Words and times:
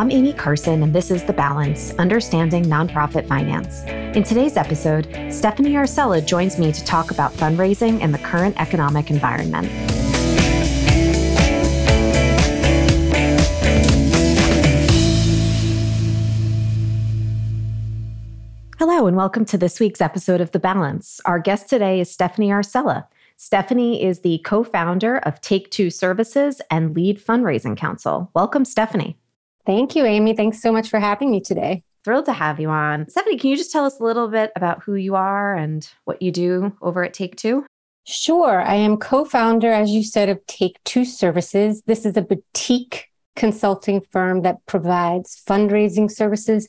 I'm 0.00 0.10
Amy 0.10 0.32
Karson, 0.32 0.82
and 0.82 0.94
this 0.94 1.10
is 1.10 1.24
The 1.24 1.34
Balance 1.34 1.92
Understanding 1.96 2.64
Nonprofit 2.64 3.28
Finance. 3.28 3.82
In 4.16 4.22
today's 4.22 4.56
episode, 4.56 5.04
Stephanie 5.28 5.72
Arcella 5.72 6.26
joins 6.26 6.58
me 6.58 6.72
to 6.72 6.84
talk 6.86 7.10
about 7.10 7.34
fundraising 7.34 8.00
in 8.00 8.10
the 8.10 8.16
current 8.16 8.58
economic 8.58 9.10
environment. 9.10 9.68
Hello, 18.78 19.06
and 19.06 19.18
welcome 19.18 19.44
to 19.44 19.58
this 19.58 19.78
week's 19.78 20.00
episode 20.00 20.40
of 20.40 20.52
The 20.52 20.58
Balance. 20.58 21.20
Our 21.26 21.38
guest 21.38 21.68
today 21.68 22.00
is 22.00 22.10
Stephanie 22.10 22.48
Arcella. 22.48 23.06
Stephanie 23.36 24.02
is 24.02 24.20
the 24.20 24.38
co 24.46 24.64
founder 24.64 25.18
of 25.18 25.42
Take 25.42 25.70
Two 25.70 25.90
Services 25.90 26.62
and 26.70 26.96
lead 26.96 27.22
fundraising 27.22 27.76
counsel. 27.76 28.30
Welcome, 28.32 28.64
Stephanie. 28.64 29.18
Thank 29.70 29.94
you, 29.94 30.04
Amy. 30.04 30.34
Thanks 30.34 30.60
so 30.60 30.72
much 30.72 30.88
for 30.88 30.98
having 30.98 31.30
me 31.30 31.40
today. 31.40 31.84
Thrilled 32.02 32.24
to 32.24 32.32
have 32.32 32.58
you 32.58 32.70
on. 32.70 33.08
Stephanie, 33.08 33.38
can 33.38 33.50
you 33.50 33.56
just 33.56 33.70
tell 33.70 33.84
us 33.84 34.00
a 34.00 34.02
little 34.02 34.26
bit 34.26 34.50
about 34.56 34.82
who 34.82 34.96
you 34.96 35.14
are 35.14 35.54
and 35.54 35.88
what 36.06 36.20
you 36.20 36.32
do 36.32 36.76
over 36.82 37.04
at 37.04 37.14
Take 37.14 37.36
Two? 37.36 37.64
Sure. 38.04 38.60
I 38.60 38.74
am 38.74 38.96
co 38.96 39.24
founder, 39.24 39.70
as 39.70 39.92
you 39.92 40.02
said, 40.02 40.28
of 40.28 40.44
Take 40.48 40.82
Two 40.82 41.04
Services. 41.04 41.84
This 41.86 42.04
is 42.04 42.16
a 42.16 42.22
boutique 42.22 43.06
consulting 43.36 44.00
firm 44.10 44.42
that 44.42 44.56
provides 44.66 45.40
fundraising 45.48 46.10
services 46.10 46.66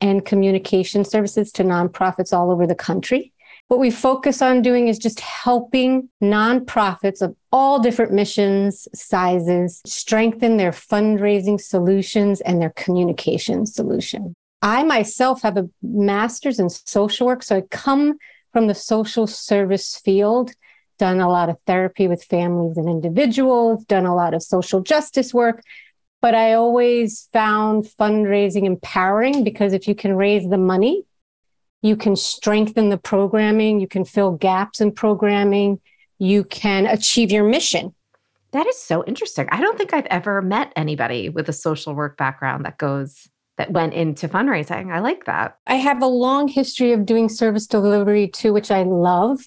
and 0.00 0.24
communication 0.24 1.04
services 1.04 1.50
to 1.54 1.64
nonprofits 1.64 2.32
all 2.32 2.52
over 2.52 2.68
the 2.68 2.76
country. 2.76 3.32
What 3.68 3.80
we 3.80 3.90
focus 3.90 4.42
on 4.42 4.60
doing 4.60 4.88
is 4.88 4.98
just 4.98 5.20
helping 5.20 6.10
nonprofits 6.22 7.22
of 7.22 7.34
all 7.50 7.80
different 7.80 8.12
missions, 8.12 8.86
sizes, 8.94 9.80
strengthen 9.86 10.58
their 10.58 10.70
fundraising 10.70 11.58
solutions 11.58 12.42
and 12.42 12.60
their 12.60 12.70
communication 12.76 13.64
solution. 13.64 14.34
I 14.60 14.82
myself 14.82 15.42
have 15.42 15.56
a 15.56 15.68
master's 15.82 16.58
in 16.58 16.68
social 16.68 17.26
work, 17.26 17.42
so 17.42 17.56
I 17.56 17.62
come 17.70 18.18
from 18.52 18.66
the 18.66 18.74
social 18.74 19.26
service 19.26 19.96
field, 20.04 20.52
done 20.98 21.20
a 21.20 21.28
lot 21.28 21.48
of 21.48 21.58
therapy 21.66 22.06
with 22.06 22.22
families 22.22 22.76
and 22.76 22.88
individuals, 22.88 23.84
done 23.86 24.06
a 24.06 24.14
lot 24.14 24.34
of 24.34 24.42
social 24.42 24.82
justice 24.82 25.32
work. 25.32 25.62
But 26.20 26.34
I 26.34 26.52
always 26.54 27.28
found 27.32 27.84
fundraising 27.84 28.64
empowering 28.64 29.42
because 29.42 29.72
if 29.72 29.88
you 29.88 29.94
can 29.94 30.14
raise 30.14 30.48
the 30.48 30.58
money 30.58 31.04
you 31.84 31.96
can 31.96 32.16
strengthen 32.16 32.88
the 32.88 32.96
programming, 32.96 33.78
you 33.78 33.86
can 33.86 34.06
fill 34.06 34.32
gaps 34.32 34.80
in 34.80 34.90
programming, 34.90 35.78
you 36.18 36.42
can 36.42 36.86
achieve 36.86 37.30
your 37.30 37.44
mission. 37.44 37.94
That 38.52 38.66
is 38.66 38.80
so 38.80 39.04
interesting. 39.04 39.48
I 39.50 39.60
don't 39.60 39.76
think 39.76 39.92
I've 39.92 40.06
ever 40.06 40.40
met 40.40 40.72
anybody 40.76 41.28
with 41.28 41.46
a 41.50 41.52
social 41.52 41.92
work 41.92 42.16
background 42.16 42.64
that 42.64 42.78
goes 42.78 43.28
that 43.58 43.70
went 43.70 43.92
into 43.92 44.28
fundraising. 44.28 44.94
I 44.94 45.00
like 45.00 45.26
that. 45.26 45.58
I 45.66 45.74
have 45.74 46.02
a 46.02 46.06
long 46.06 46.48
history 46.48 46.92
of 46.92 47.04
doing 47.04 47.28
service 47.28 47.66
delivery 47.66 48.28
too, 48.28 48.54
which 48.54 48.70
I 48.70 48.84
love. 48.84 49.40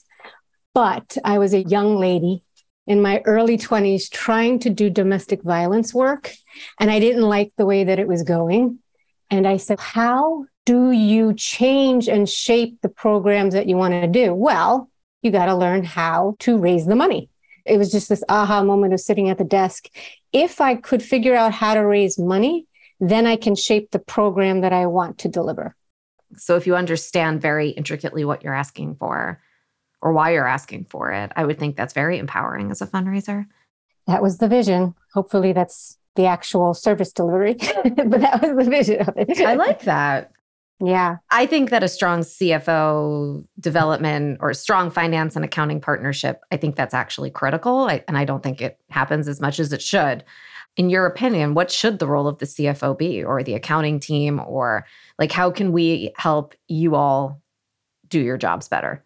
But 0.75 1.17
I 1.25 1.39
was 1.39 1.55
a 1.55 1.63
young 1.63 1.97
lady 1.97 2.43
in 2.85 3.01
my 3.01 3.23
early 3.25 3.57
20s 3.57 4.11
trying 4.11 4.59
to 4.59 4.69
do 4.69 4.91
domestic 4.91 5.41
violence 5.41 5.91
work, 5.91 6.31
and 6.79 6.91
I 6.91 6.99
didn't 6.99 7.23
like 7.23 7.51
the 7.57 7.65
way 7.65 7.85
that 7.85 7.97
it 7.97 8.07
was 8.07 8.21
going. 8.21 8.77
And 9.31 9.47
I 9.47 9.57
said, 9.57 9.79
How 9.79 10.45
do 10.67 10.91
you 10.91 11.33
change 11.33 12.09
and 12.09 12.27
shape 12.27 12.81
the 12.81 12.89
programs 12.89 13.53
that 13.53 13.69
you 13.69 13.77
want 13.77 13.93
to 13.93 14.05
do? 14.05 14.33
Well, 14.33 14.89
you 15.21 15.31
got 15.31 15.45
to 15.45 15.55
learn 15.55 15.85
how 15.85 16.35
to 16.39 16.57
raise 16.57 16.85
the 16.85 16.95
money. 16.95 17.29
It 17.65 17.77
was 17.77 17.89
just 17.89 18.09
this 18.09 18.23
aha 18.27 18.63
moment 18.63 18.93
of 18.93 18.99
sitting 18.99 19.29
at 19.29 19.37
the 19.37 19.45
desk. 19.45 19.87
If 20.33 20.59
I 20.59 20.75
could 20.75 21.01
figure 21.01 21.33
out 21.33 21.53
how 21.53 21.73
to 21.73 21.79
raise 21.79 22.19
money, 22.19 22.67
then 22.99 23.25
I 23.25 23.37
can 23.37 23.55
shape 23.55 23.91
the 23.91 23.99
program 23.99 24.59
that 24.59 24.73
I 24.73 24.87
want 24.87 25.19
to 25.19 25.29
deliver. 25.29 25.73
So 26.35 26.57
if 26.57 26.67
you 26.67 26.75
understand 26.75 27.41
very 27.41 27.69
intricately 27.69 28.25
what 28.25 28.43
you're 28.43 28.53
asking 28.53 28.95
for 28.95 29.41
or 30.01 30.11
why 30.11 30.33
you're 30.33 30.45
asking 30.45 30.87
for 30.89 31.13
it, 31.13 31.31
I 31.37 31.45
would 31.45 31.59
think 31.59 31.77
that's 31.77 31.93
very 31.93 32.17
empowering 32.17 32.71
as 32.71 32.81
a 32.81 32.87
fundraiser. 32.87 33.45
That 34.05 34.21
was 34.21 34.39
the 34.39 34.49
vision. 34.49 34.95
Hopefully 35.13 35.53
that's 35.53 35.97
the 36.17 36.25
actual 36.25 36.73
service 36.73 37.13
delivery, 37.13 37.53
but 37.85 38.19
that 38.19 38.41
was 38.41 38.65
the 38.65 38.69
vision 38.69 39.01
of 39.07 39.13
it. 39.15 39.39
I 39.39 39.53
like 39.53 39.83
that. 39.83 40.33
Yeah. 40.79 41.17
I 41.31 41.45
think 41.45 41.71
that 41.71 41.83
a 41.83 41.87
strong 41.87 42.19
CFO 42.21 43.45
development 43.59 44.37
or 44.41 44.53
strong 44.53 44.91
finance 44.91 45.35
and 45.35 45.43
accounting 45.43 45.81
partnership, 45.81 46.41
I 46.51 46.57
think 46.57 46.75
that's 46.75 46.93
actually 46.93 47.31
critical. 47.31 47.85
I, 47.85 48.03
and 48.07 48.17
I 48.17 48.25
don't 48.25 48.43
think 48.43 48.61
it 48.61 48.79
happens 48.89 49.27
as 49.27 49.41
much 49.41 49.59
as 49.59 49.73
it 49.73 49.81
should. 49.81 50.23
In 50.75 50.91
your 50.91 51.07
opinion, 51.07 51.55
what 51.55 51.71
should 51.71 51.97
the 51.97 52.05
role 52.07 52.27
of 52.27 52.37
the 52.37 52.45
CFO 52.45 52.95
be 52.95 53.23
or 53.23 53.41
the 53.41 53.55
accounting 53.55 53.99
team? 53.99 54.39
Or 54.45 54.85
like, 55.17 55.31
how 55.31 55.49
can 55.49 55.71
we 55.71 56.13
help 56.15 56.53
you 56.67 56.93
all 56.93 57.41
do 58.09 58.19
your 58.19 58.37
jobs 58.37 58.67
better? 58.67 59.03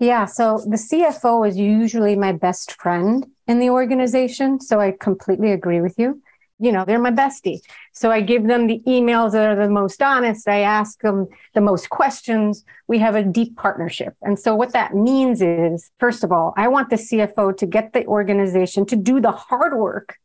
Yeah. 0.00 0.24
So 0.24 0.58
the 0.66 0.76
CFO 0.76 1.46
is 1.46 1.56
usually 1.56 2.16
my 2.16 2.32
best 2.32 2.72
friend 2.72 3.24
in 3.46 3.60
the 3.60 3.70
organization. 3.70 4.60
So 4.60 4.80
I 4.80 4.96
completely 4.98 5.52
agree 5.52 5.80
with 5.80 5.96
you 5.96 6.20
you 6.62 6.70
know, 6.70 6.84
they're 6.84 7.00
my 7.00 7.10
bestie. 7.10 7.60
So 7.92 8.10
I 8.10 8.20
give 8.20 8.46
them 8.46 8.68
the 8.68 8.80
emails 8.86 9.32
that 9.32 9.46
are 9.46 9.56
the 9.56 9.68
most 9.68 10.00
honest. 10.00 10.48
I 10.48 10.60
ask 10.60 11.00
them 11.00 11.26
the 11.54 11.60
most 11.60 11.90
questions. 11.90 12.64
We 12.86 12.98
have 13.00 13.16
a 13.16 13.24
deep 13.24 13.56
partnership. 13.56 14.14
And 14.22 14.38
so 14.38 14.54
what 14.54 14.72
that 14.72 14.94
means 14.94 15.42
is, 15.42 15.90
first 15.98 16.22
of 16.22 16.30
all, 16.30 16.54
I 16.56 16.68
want 16.68 16.90
the 16.90 16.96
CFO 16.96 17.56
to 17.56 17.66
get 17.66 17.92
the 17.92 18.06
organization 18.06 18.86
to 18.86 18.96
do 18.96 19.20
the 19.20 19.32
hard 19.32 19.76
work 19.76 20.18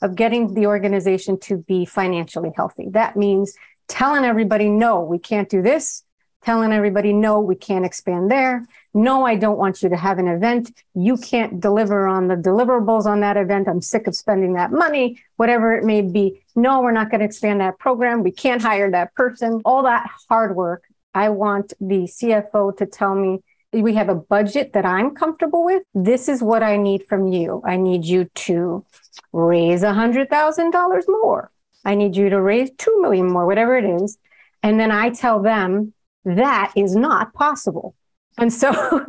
of 0.00 0.16
getting 0.16 0.54
the 0.54 0.66
organization 0.66 1.38
to 1.40 1.58
be 1.58 1.84
financially 1.84 2.52
healthy. 2.56 2.88
That 2.90 3.14
means 3.14 3.54
telling 3.86 4.24
everybody, 4.24 4.70
no, 4.70 5.00
we 5.00 5.18
can't 5.18 5.48
do 5.48 5.60
this 5.60 6.04
telling 6.44 6.72
everybody, 6.72 7.12
no, 7.12 7.40
we 7.40 7.54
can't 7.54 7.84
expand 7.84 8.30
there. 8.30 8.66
No, 8.94 9.24
I 9.24 9.36
don't 9.36 9.58
want 9.58 9.82
you 9.82 9.88
to 9.88 9.96
have 9.96 10.18
an 10.18 10.28
event. 10.28 10.70
You 10.94 11.16
can't 11.16 11.60
deliver 11.60 12.06
on 12.06 12.28
the 12.28 12.34
deliverables 12.34 13.06
on 13.06 13.20
that 13.20 13.38
event. 13.38 13.68
I'm 13.68 13.80
sick 13.80 14.06
of 14.06 14.14
spending 14.14 14.52
that 14.54 14.70
money, 14.70 15.22
whatever 15.36 15.74
it 15.74 15.84
may 15.84 16.02
be. 16.02 16.42
No, 16.54 16.82
we're 16.82 16.92
not 16.92 17.10
going 17.10 17.20
to 17.20 17.24
expand 17.24 17.60
that 17.62 17.78
program. 17.78 18.22
We 18.22 18.32
can't 18.32 18.60
hire 18.60 18.90
that 18.90 19.14
person. 19.14 19.62
All 19.64 19.82
that 19.84 20.10
hard 20.28 20.54
work. 20.54 20.84
I 21.14 21.30
want 21.30 21.72
the 21.80 22.04
CFO 22.04 22.76
to 22.76 22.86
tell 22.86 23.14
me 23.14 23.42
we 23.72 23.94
have 23.94 24.10
a 24.10 24.14
budget 24.14 24.74
that 24.74 24.84
I'm 24.84 25.14
comfortable 25.14 25.64
with. 25.64 25.82
This 25.94 26.28
is 26.28 26.42
what 26.42 26.62
I 26.62 26.76
need 26.76 27.06
from 27.08 27.28
you. 27.28 27.62
I 27.64 27.76
need 27.76 28.04
you 28.04 28.26
to 28.34 28.84
raise 29.32 29.82
a 29.82 29.94
hundred 29.94 30.28
thousand 30.28 30.72
dollars 30.72 31.06
more. 31.08 31.50
I 31.84 31.94
need 31.94 32.14
you 32.14 32.28
to 32.28 32.40
raise 32.40 32.70
two 32.76 33.00
million 33.00 33.28
more, 33.28 33.46
whatever 33.46 33.76
it 33.76 33.84
is. 33.84 34.18
And 34.62 34.78
then 34.78 34.90
I 34.90 35.10
tell 35.10 35.40
them 35.40 35.94
that 36.24 36.72
is 36.76 36.94
not 36.94 37.32
possible. 37.32 37.94
And 38.38 38.52
so, 38.52 38.70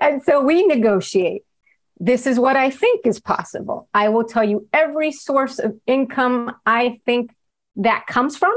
and 0.00 0.22
so 0.22 0.42
we 0.42 0.66
negotiate. 0.66 1.42
This 2.00 2.26
is 2.26 2.38
what 2.38 2.56
I 2.56 2.70
think 2.70 3.06
is 3.06 3.20
possible. 3.20 3.88
I 3.92 4.08
will 4.08 4.24
tell 4.24 4.44
you 4.44 4.68
every 4.72 5.10
source 5.10 5.58
of 5.58 5.76
income 5.86 6.54
I 6.64 7.00
think 7.04 7.34
that 7.76 8.06
comes 8.06 8.36
from 8.36 8.56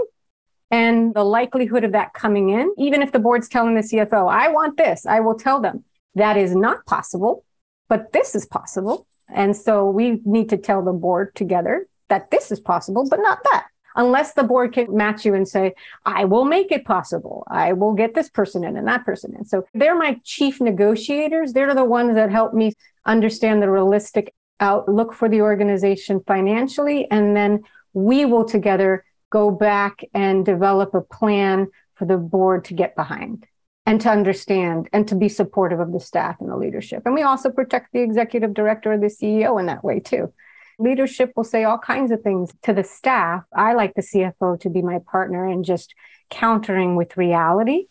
and 0.69 1.13
the 1.13 1.23
likelihood 1.23 1.83
of 1.83 1.93
that 1.93 2.13
coming 2.13 2.49
in. 2.49 2.73
Even 2.77 3.01
if 3.01 3.11
the 3.11 3.19
board's 3.19 3.49
telling 3.49 3.75
the 3.75 3.81
CFO, 3.81 4.31
I 4.31 4.49
want 4.49 4.77
this, 4.77 5.05
I 5.05 5.21
will 5.21 5.35
tell 5.35 5.59
them 5.59 5.83
that 6.15 6.37
is 6.37 6.55
not 6.55 6.85
possible, 6.85 7.43
but 7.89 8.13
this 8.13 8.35
is 8.35 8.45
possible. 8.45 9.07
And 9.33 9.55
so 9.55 9.89
we 9.89 10.21
need 10.23 10.49
to 10.49 10.57
tell 10.57 10.83
the 10.83 10.93
board 10.93 11.33
together 11.35 11.87
that 12.09 12.29
this 12.29 12.51
is 12.51 12.59
possible, 12.59 13.07
but 13.09 13.19
not 13.21 13.39
that 13.51 13.67
unless 13.95 14.33
the 14.33 14.43
board 14.43 14.73
can 14.73 14.95
match 14.95 15.25
you 15.25 15.33
and 15.33 15.47
say, 15.47 15.73
I 16.05 16.25
will 16.25 16.45
make 16.45 16.71
it 16.71 16.85
possible. 16.85 17.43
I 17.49 17.73
will 17.73 17.93
get 17.93 18.13
this 18.13 18.29
person 18.29 18.63
in 18.63 18.77
and 18.77 18.87
that 18.87 19.05
person 19.05 19.35
in. 19.37 19.45
So 19.45 19.65
they're 19.73 19.97
my 19.97 20.19
chief 20.23 20.61
negotiators. 20.61 21.53
They're 21.53 21.75
the 21.75 21.85
ones 21.85 22.15
that 22.15 22.31
help 22.31 22.53
me 22.53 22.73
understand 23.05 23.61
the 23.61 23.69
realistic 23.69 24.33
outlook 24.59 25.13
for 25.13 25.27
the 25.27 25.41
organization 25.41 26.21
financially. 26.25 27.09
And 27.09 27.35
then 27.35 27.63
we 27.93 28.25
will 28.25 28.45
together 28.45 29.03
go 29.29 29.51
back 29.51 30.03
and 30.13 30.45
develop 30.45 30.93
a 30.93 31.01
plan 31.01 31.67
for 31.95 32.05
the 32.05 32.17
board 32.17 32.65
to 32.65 32.73
get 32.73 32.95
behind 32.95 33.45
and 33.85 33.99
to 34.01 34.09
understand 34.09 34.87
and 34.93 35.07
to 35.07 35.15
be 35.15 35.27
supportive 35.27 35.79
of 35.79 35.91
the 35.91 35.99
staff 35.99 36.37
and 36.39 36.49
the 36.49 36.57
leadership. 36.57 37.03
And 37.05 37.15
we 37.15 37.23
also 37.23 37.49
protect 37.49 37.91
the 37.93 38.01
executive 38.01 38.53
director 38.53 38.93
or 38.93 38.97
the 38.97 39.07
CEO 39.07 39.59
in 39.59 39.65
that 39.65 39.83
way 39.83 39.99
too. 39.99 40.31
Leadership 40.81 41.31
will 41.35 41.43
say 41.43 41.63
all 41.63 41.77
kinds 41.77 42.11
of 42.11 42.21
things 42.21 42.51
to 42.63 42.73
the 42.73 42.83
staff. 42.83 43.43
I 43.55 43.73
like 43.73 43.93
the 43.93 44.01
CFO 44.01 44.59
to 44.61 44.69
be 44.69 44.81
my 44.81 44.99
partner 44.99 45.47
and 45.47 45.63
just 45.63 45.93
countering 46.29 46.95
with 46.95 47.17
reality 47.17 47.87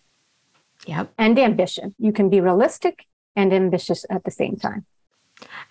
yep. 0.86 1.12
and 1.18 1.38
ambition. 1.38 1.94
You 1.98 2.12
can 2.12 2.28
be 2.28 2.40
realistic 2.40 3.06
and 3.36 3.52
ambitious 3.52 4.04
at 4.10 4.24
the 4.24 4.30
same 4.30 4.56
time. 4.56 4.86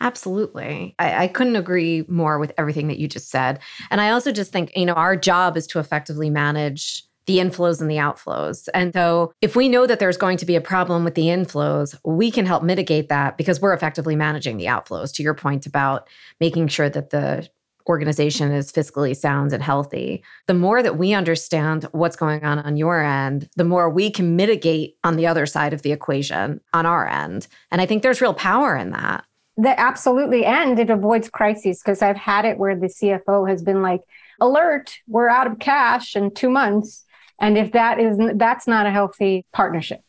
Absolutely. 0.02 0.96
I, 0.98 1.24
I, 1.24 1.28
couldn't 1.28 1.56
agree 1.56 2.04
more 2.08 2.40
with 2.40 2.54
everything 2.58 2.88
that 2.88 2.98
you 2.98 3.08
just 3.08 3.30
said. 3.30 3.60
And 3.92 4.02
I 4.02 4.10
also 4.12 4.32
just 4.32 4.52
think, 4.52 4.72
you 4.76 4.86
know, 4.86 4.94
our 4.94 5.16
job 5.16 5.58
is 5.58 5.68
to 5.68 5.80
effectively 5.80 6.30
manage 6.30 7.04
the 7.30 7.38
inflows 7.38 7.80
and 7.80 7.92
the 7.92 7.98
outflows. 7.98 8.68
And 8.74 8.92
so 8.92 9.32
if 9.40 9.56
we 9.56 9.70
know 9.70 9.86
that 9.86 10.00
there's 10.00 10.18
going 10.18 10.38
to 10.38 10.48
be 10.48 10.56
a 10.56 10.62
problem 10.62 11.04
with 11.04 11.14
the 11.14 11.28
inflows, 11.28 11.96
we 12.04 12.32
can 12.32 12.48
help 12.48 12.64
mitigate 12.64 13.08
that 13.10 13.38
because 13.38 13.62
we're 13.62 13.76
effectively 13.76 14.16
managing 14.16 14.58
the 14.58 14.66
outflows 14.66 15.14
to 15.14 15.22
your 15.22 15.36
point 15.36 15.68
about 15.68 16.10
making 16.40 16.70
sure 16.70 16.90
that 16.90 17.12
the 17.12 17.48
organization 17.88 18.52
is 18.52 18.72
fiscally 18.72 19.16
sound 19.16 19.54
and 19.54 19.62
healthy, 19.62 20.24
the 20.48 20.56
more 20.56 20.82
that 20.82 20.98
we 20.98 21.14
understand 21.14 21.84
what's 21.92 22.16
going 22.16 22.44
on 22.44 22.58
on 22.58 22.78
your 22.78 23.00
end, 23.00 23.48
the 23.58 23.64
more 23.64 23.92
we 23.92 24.10
can 24.10 24.36
mitigate 24.36 24.98
on 25.04 25.16
the 25.16 25.28
other 25.28 25.46
side 25.46 25.72
of 25.72 25.84
the 25.84 25.92
equation 25.92 26.60
on 26.74 26.88
our 26.88 27.08
end. 27.08 27.46
And 27.70 27.80
I 27.80 27.86
think 27.86 28.02
there's 28.02 28.22
real 28.22 28.34
power 28.34 28.76
in 28.76 28.90
that. 28.90 29.24
That 29.58 29.78
absolutely. 29.78 30.46
And 30.46 30.80
it 30.80 30.90
avoids 30.90 31.30
crises 31.30 31.80
because 31.84 32.02
I've 32.02 32.18
had 32.18 32.46
it 32.46 32.58
where 32.58 32.76
the 32.76 32.88
CFO 32.88 33.48
has 33.48 33.62
been 33.62 33.84
like, 33.84 34.02
alert, 34.42 34.98
we're 35.08 35.30
out 35.30 35.46
of 35.46 35.60
cash 35.60 36.16
in 36.16 36.34
two 36.34 36.50
months. 36.50 37.06
And 37.40 37.58
if 37.58 37.72
that 37.72 38.00
is, 38.00 38.18
that's 38.36 38.68
not 38.68 38.86
a 38.86 38.92
healthy 38.92 39.46
partnership. 39.54 40.02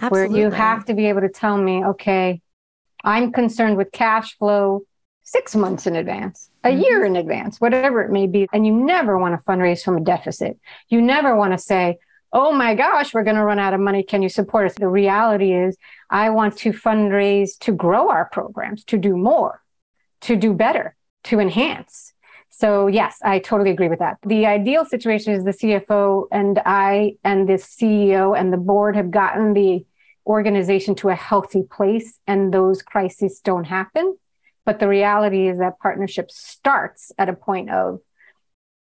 Absolutely. 0.00 0.34
Where 0.34 0.44
you 0.44 0.50
have 0.50 0.84
to 0.86 0.94
be 0.94 1.06
able 1.06 1.22
to 1.22 1.28
tell 1.28 1.56
me, 1.56 1.84
okay, 1.84 2.40
I'm 3.02 3.32
concerned 3.32 3.76
with 3.76 3.92
cash 3.92 4.36
flow 4.38 4.82
six 5.22 5.56
months 5.56 5.86
in 5.86 5.96
advance, 5.96 6.50
a 6.62 6.68
mm-hmm. 6.68 6.80
year 6.80 7.04
in 7.04 7.16
advance, 7.16 7.60
whatever 7.60 8.02
it 8.02 8.10
may 8.10 8.26
be. 8.26 8.46
And 8.52 8.66
you 8.66 8.72
never 8.72 9.18
want 9.18 9.38
to 9.38 9.44
fundraise 9.44 9.82
from 9.82 9.96
a 9.96 10.00
deficit. 10.00 10.58
You 10.88 11.00
never 11.00 11.34
want 11.34 11.52
to 11.52 11.58
say, 11.58 11.98
oh 12.32 12.52
my 12.52 12.74
gosh, 12.74 13.14
we're 13.14 13.24
going 13.24 13.36
to 13.36 13.44
run 13.44 13.58
out 13.58 13.74
of 13.74 13.80
money. 13.80 14.02
Can 14.02 14.22
you 14.22 14.28
support 14.28 14.66
us? 14.66 14.74
The 14.74 14.88
reality 14.88 15.52
is, 15.52 15.76
I 16.10 16.30
want 16.30 16.56
to 16.58 16.72
fundraise 16.72 17.58
to 17.60 17.72
grow 17.72 18.10
our 18.10 18.26
programs, 18.26 18.84
to 18.86 18.98
do 18.98 19.16
more, 19.16 19.62
to 20.22 20.36
do 20.36 20.52
better, 20.52 20.96
to 21.24 21.38
enhance. 21.38 22.12
So, 22.56 22.86
yes, 22.86 23.18
I 23.24 23.40
totally 23.40 23.70
agree 23.70 23.88
with 23.88 23.98
that. 23.98 24.18
The 24.24 24.46
ideal 24.46 24.84
situation 24.84 25.34
is 25.34 25.42
the 25.42 25.50
CFO 25.50 26.28
and 26.30 26.60
I 26.64 27.16
and 27.24 27.48
the 27.48 27.54
CEO 27.54 28.38
and 28.38 28.52
the 28.52 28.58
board 28.58 28.94
have 28.94 29.10
gotten 29.10 29.54
the 29.54 29.84
organization 30.24 30.94
to 30.96 31.08
a 31.08 31.16
healthy 31.16 31.64
place, 31.64 32.20
and 32.28 32.54
those 32.54 32.80
crises 32.80 33.40
don't 33.40 33.64
happen. 33.64 34.16
But 34.64 34.78
the 34.78 34.86
reality 34.86 35.48
is 35.48 35.58
that 35.58 35.80
partnership 35.80 36.30
starts 36.30 37.10
at 37.18 37.28
a 37.28 37.34
point 37.34 37.70
of 37.70 38.00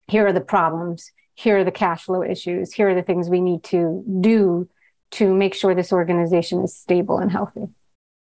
here 0.08 0.28
are 0.28 0.34
the 0.34 0.40
problems, 0.40 1.12
here 1.34 1.58
are 1.58 1.64
the 1.64 1.72
cash 1.72 2.04
flow 2.04 2.22
issues, 2.22 2.72
here 2.72 2.90
are 2.90 2.96
the 2.96 3.02
things 3.02 3.28
we 3.28 3.42
need 3.42 3.64
to 3.66 4.04
do 4.22 4.70
to 5.12 5.34
make 5.34 5.56
sure 5.56 5.74
this 5.74 5.92
organization 5.92 6.64
is 6.64 6.76
stable 6.78 7.18
and 7.18 7.32
healthy. 7.32 7.66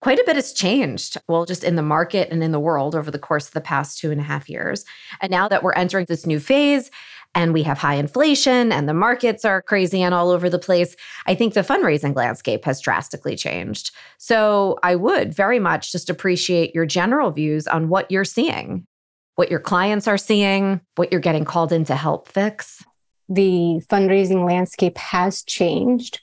Quite 0.01 0.21
a 0.21 0.25
bit 0.25 0.37
has 0.37 0.53
changed, 0.53 1.17
well, 1.27 1.45
just 1.45 1.65
in 1.65 1.75
the 1.75 1.83
market 1.83 2.29
and 2.31 2.43
in 2.43 2.53
the 2.53 2.61
world 2.61 2.95
over 2.95 3.11
the 3.11 3.19
course 3.19 3.49
of 3.49 3.55
the 3.55 3.61
past 3.61 3.99
two 3.99 4.13
and 4.13 4.21
a 4.21 4.25
half 4.25 4.49
years. 4.49 4.85
And 5.21 5.31
now 5.31 5.49
that 5.49 5.65
we're 5.65 5.73
entering 5.73 6.07
this 6.09 6.25
new 6.25 6.39
phase 6.39 6.89
and 7.35 7.53
we 7.53 7.65
have 7.65 7.79
high 7.79 7.95
inflation 7.95 8.71
and 8.71 8.89
the 8.89 8.95
markets 8.95 9.45
are 9.45 9.61
crazy 9.61 10.01
and 10.01 10.15
all 10.15 10.31
over 10.31 10.49
the 10.49 10.59
place, 10.59 10.95
I 11.27 11.35
think 11.35 11.55
the 11.55 11.63
fundraising 11.63 12.15
landscape 12.15 12.65
has 12.65 12.81
drastically 12.81 13.35
changed. 13.35 13.91
So 14.19 14.79
I 14.85 14.95
would 14.95 15.35
very 15.35 15.59
much 15.59 15.91
just 15.91 16.09
appreciate 16.09 16.77
your 16.77 16.87
general 16.87 17.33
views 17.33 17.67
on 17.67 17.89
what 17.89 18.09
you're 18.09 18.25
seeing, 18.25 18.87
what 19.35 19.51
your 19.51 19.61
clients 19.61 20.07
are 20.07 20.19
seeing, 20.19 20.81
what 20.95 21.11
you're 21.11 21.21
getting 21.21 21.45
called 21.45 21.73
in 21.73 21.85
to 21.87 21.97
help 21.97 22.29
fix. 22.29 22.85
The 23.29 23.83
fundraising 23.91 24.47
landscape 24.47 24.97
has 24.97 25.43
changed. 25.43 26.21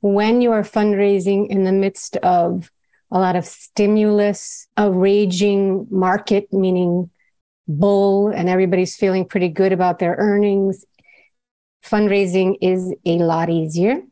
When 0.00 0.40
you 0.40 0.52
are 0.52 0.62
fundraising 0.62 1.48
in 1.48 1.64
the 1.64 1.72
midst 1.72 2.16
of 2.18 2.70
a 3.16 3.18
lot 3.18 3.34
of 3.34 3.46
stimulus, 3.46 4.68
a 4.76 4.90
raging 4.90 5.86
market, 5.90 6.52
meaning 6.52 7.08
bull, 7.66 8.28
and 8.28 8.46
everybody's 8.46 8.94
feeling 8.94 9.24
pretty 9.24 9.48
good 9.48 9.72
about 9.72 9.98
their 9.98 10.16
earnings. 10.18 10.84
Fundraising 11.82 12.58
is 12.60 12.94
a 13.06 13.16
lot 13.16 13.48
easier. 13.48 14.02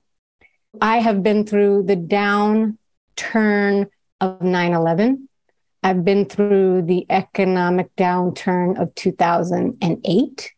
I 0.81 1.01
have 1.01 1.23
been 1.23 1.45
through 1.45 1.83
the 1.83 1.99
downturn 1.99 3.91
of 4.23 4.41
9 4.41 4.73
11. 4.73 5.29
I've 5.83 6.03
been 6.03 6.25
through 6.25 6.83
the 6.87 7.05
economic 7.11 7.95
downturn 7.97 8.81
of 8.81 8.95
2008. 8.95 10.53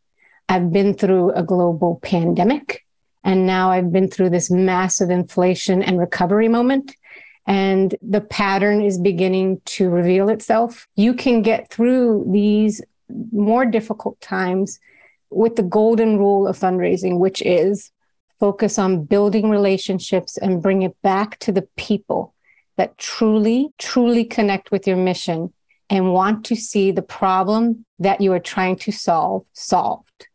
I've 0.49 0.73
been 0.73 0.95
through 0.95 1.33
a 1.33 1.43
global 1.43 1.99
pandemic. 2.01 2.85
And 3.25 3.45
now 3.45 3.73
I've 3.73 3.91
been 3.91 4.09
through 4.09 4.31
this 4.31 4.53
massive 4.53 5.11
inflation 5.11 5.83
and 5.83 5.99
recovery 5.99 6.47
moment 6.47 6.95
and 7.47 7.95
the 8.03 8.21
pattern 8.21 8.81
is 8.83 8.99
beginning 8.99 9.61
to 9.65 9.89
reveal 9.89 10.29
itself. 10.29 10.89
You 10.97 11.15
can 11.15 11.43
get 11.43 11.71
through 11.71 12.27
these 12.33 12.83
more 13.33 13.65
difficult 13.65 14.21
times 14.21 14.81
with 15.31 15.57
the 15.57 15.63
golden 15.63 16.19
rule 16.19 16.49
of 16.49 16.59
fundraising, 16.59 17.19
which 17.19 17.43
is 17.43 17.93
focus 18.41 18.79
on 18.79 19.05
building 19.05 19.49
relationships 19.49 20.37
and 20.37 20.63
bring 20.63 20.83
it 20.83 21.01
back 21.03 21.39
to 21.39 21.53
the 21.53 21.67
people 21.77 22.35
that 22.77 22.99
truly, 22.99 23.71
truly 23.79 24.25
connect 24.25 24.71
with 24.71 24.87
your 24.87 24.97
mission 24.97 25.53
and 25.89 26.13
want 26.13 26.45
to 26.45 26.57
see 26.57 26.91
the 26.91 27.03
problem 27.03 27.85
that 27.99 28.21
you 28.21 28.33
are 28.33 28.41
trying 28.41 28.77
to 28.77 28.93
solve 28.93 29.47
solved. 29.53 30.27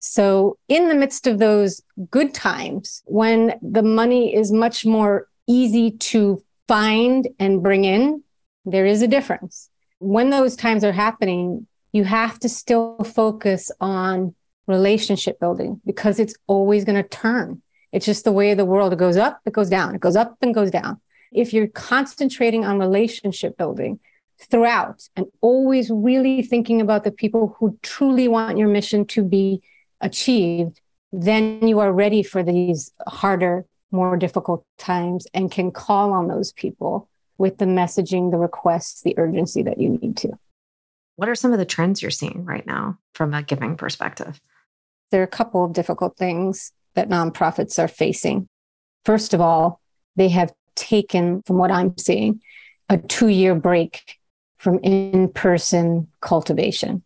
So, 0.00 0.58
in 0.68 0.88
the 0.88 0.94
midst 0.94 1.26
of 1.26 1.38
those 1.38 1.80
good 2.10 2.34
times, 2.34 3.02
when 3.06 3.58
the 3.62 3.82
money 3.82 4.34
is 4.34 4.52
much 4.52 4.84
more 4.84 5.28
easy 5.46 5.92
to 5.92 6.42
find 6.68 7.28
and 7.38 7.62
bring 7.62 7.84
in, 7.84 8.22
there 8.64 8.86
is 8.86 9.02
a 9.02 9.08
difference. 9.08 9.70
When 9.98 10.30
those 10.30 10.56
times 10.56 10.84
are 10.84 10.92
happening, 10.92 11.66
you 11.92 12.04
have 12.04 12.38
to 12.40 12.48
still 12.48 12.98
focus 13.04 13.70
on 13.80 14.34
relationship 14.66 15.38
building 15.38 15.80
because 15.86 16.18
it's 16.18 16.34
always 16.46 16.84
going 16.84 17.02
to 17.02 17.08
turn. 17.08 17.62
It's 17.92 18.06
just 18.06 18.24
the 18.24 18.32
way 18.32 18.50
of 18.50 18.58
the 18.58 18.64
world. 18.64 18.92
It 18.92 18.98
goes 18.98 19.16
up, 19.16 19.40
it 19.46 19.52
goes 19.52 19.70
down, 19.70 19.94
it 19.94 20.00
goes 20.00 20.16
up 20.16 20.36
and 20.42 20.54
goes 20.54 20.70
down. 20.70 21.00
If 21.32 21.52
you're 21.52 21.68
concentrating 21.68 22.64
on 22.64 22.78
relationship 22.78 23.56
building 23.56 24.00
throughout 24.38 25.08
and 25.16 25.26
always 25.40 25.90
really 25.90 26.42
thinking 26.42 26.80
about 26.80 27.04
the 27.04 27.10
people 27.10 27.56
who 27.58 27.78
truly 27.82 28.28
want 28.28 28.58
your 28.58 28.68
mission 28.68 29.06
to 29.06 29.22
be 29.22 29.62
achieved, 30.00 30.80
then 31.12 31.66
you 31.66 31.78
are 31.78 31.92
ready 31.92 32.22
for 32.22 32.42
these 32.42 32.92
harder 33.06 33.64
more 33.90 34.16
difficult 34.16 34.64
times 34.78 35.26
and 35.32 35.50
can 35.50 35.70
call 35.70 36.12
on 36.12 36.28
those 36.28 36.52
people 36.52 37.08
with 37.38 37.58
the 37.58 37.64
messaging, 37.64 38.30
the 38.30 38.38
requests, 38.38 39.02
the 39.02 39.14
urgency 39.18 39.62
that 39.62 39.78
you 39.78 39.90
need 39.90 40.16
to. 40.18 40.32
What 41.16 41.28
are 41.28 41.34
some 41.34 41.52
of 41.52 41.58
the 41.58 41.64
trends 41.64 42.02
you're 42.02 42.10
seeing 42.10 42.44
right 42.44 42.66
now 42.66 42.98
from 43.14 43.32
a 43.32 43.42
giving 43.42 43.76
perspective? 43.76 44.40
There 45.10 45.20
are 45.20 45.24
a 45.24 45.28
couple 45.28 45.64
of 45.64 45.72
difficult 45.72 46.16
things 46.16 46.72
that 46.94 47.08
nonprofits 47.08 47.78
are 47.78 47.88
facing. 47.88 48.48
First 49.04 49.34
of 49.34 49.40
all, 49.40 49.80
they 50.16 50.28
have 50.28 50.52
taken, 50.74 51.42
from 51.46 51.58
what 51.58 51.70
I'm 51.70 51.96
seeing, 51.96 52.40
a 52.88 52.98
two 52.98 53.28
year 53.28 53.54
break 53.54 54.18
from 54.58 54.78
in 54.80 55.28
person 55.28 56.08
cultivation. 56.20 57.02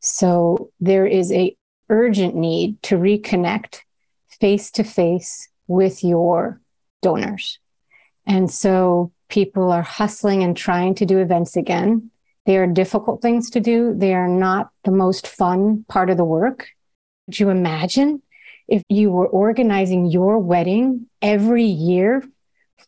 So 0.00 0.70
there 0.80 1.06
is 1.06 1.32
a 1.32 1.56
urgent 1.90 2.34
need 2.34 2.82
to 2.84 2.96
reconnect 2.96 3.80
face 4.40 4.70
to 4.72 4.84
face 4.84 5.48
with 5.68 6.02
your 6.02 6.60
donors. 7.02 7.58
And 8.26 8.50
so 8.50 9.12
people 9.28 9.70
are 9.70 9.82
hustling 9.82 10.42
and 10.42 10.56
trying 10.56 10.94
to 10.96 11.06
do 11.06 11.18
events 11.18 11.56
again. 11.56 12.10
They 12.46 12.56
are 12.56 12.66
difficult 12.66 13.22
things 13.22 13.50
to 13.50 13.60
do. 13.60 13.94
They 13.94 14.14
are 14.14 14.28
not 14.28 14.70
the 14.84 14.90
most 14.90 15.26
fun 15.26 15.84
part 15.88 16.10
of 16.10 16.16
the 16.16 16.24
work. 16.24 16.68
Could 17.26 17.38
you 17.38 17.50
imagine 17.50 18.22
if 18.66 18.82
you 18.88 19.10
were 19.10 19.26
organizing 19.26 20.06
your 20.06 20.38
wedding 20.38 21.06
every 21.20 21.64
year 21.64 22.24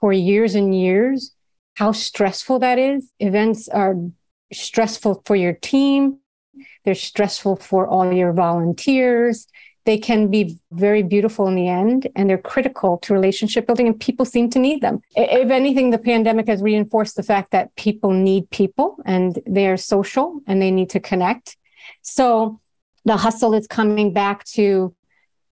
for 0.01 0.13
years 0.13 0.55
and 0.55 0.75
years? 0.75 1.33
How 1.77 1.93
stressful 1.93 2.59
that 2.61 2.79
is. 2.79 3.11
Events 3.21 3.69
are 3.69 3.97
stressful 4.53 5.23
for 5.27 5.37
your 5.37 5.53
team. 5.53 6.19
They're 6.85 6.95
stressful 6.95 7.57
for 7.57 7.87
all 7.87 8.13
your 8.13 8.33
volunteers 8.33 9.47
they 9.85 9.99
can 9.99 10.29
be 10.29 10.59
very 10.73 11.03
beautiful 11.03 11.47
in 11.49 11.55
the 11.55 11.69
end 11.69 12.07
and 12.15 12.29
they're 12.29 12.39
critical 12.39 12.99
to 12.99 13.15
relationship 13.15 13.67
building 13.67 13.87
and 13.87 13.99
people 13.99 14.25
seem 14.27 14.51
to 14.51 14.59
need 14.59 14.83
them. 14.83 15.01
If 15.17 15.51
anything, 15.51 15.91
the 15.91 15.99
pandemic 15.99 16.49
has 16.49 16.61
reinforced 16.61 17.17
the 17.17 17.23
fact 17.23 17.51
that 17.53 17.75
people 17.77 18.11
need 18.11 18.51
people 18.51 18.97
and 19.05 19.39
they're 19.47 19.77
social 19.77 20.41
and 20.47 20.61
they 20.61 20.71
need 20.71 20.91
to 20.91 21.01
connect. 21.01 21.57
So 22.03 22.61
the 23.05 23.17
hustle 23.17 23.55
is 23.55 23.67
coming 23.67 24.13
back 24.13 24.45
to, 24.45 24.95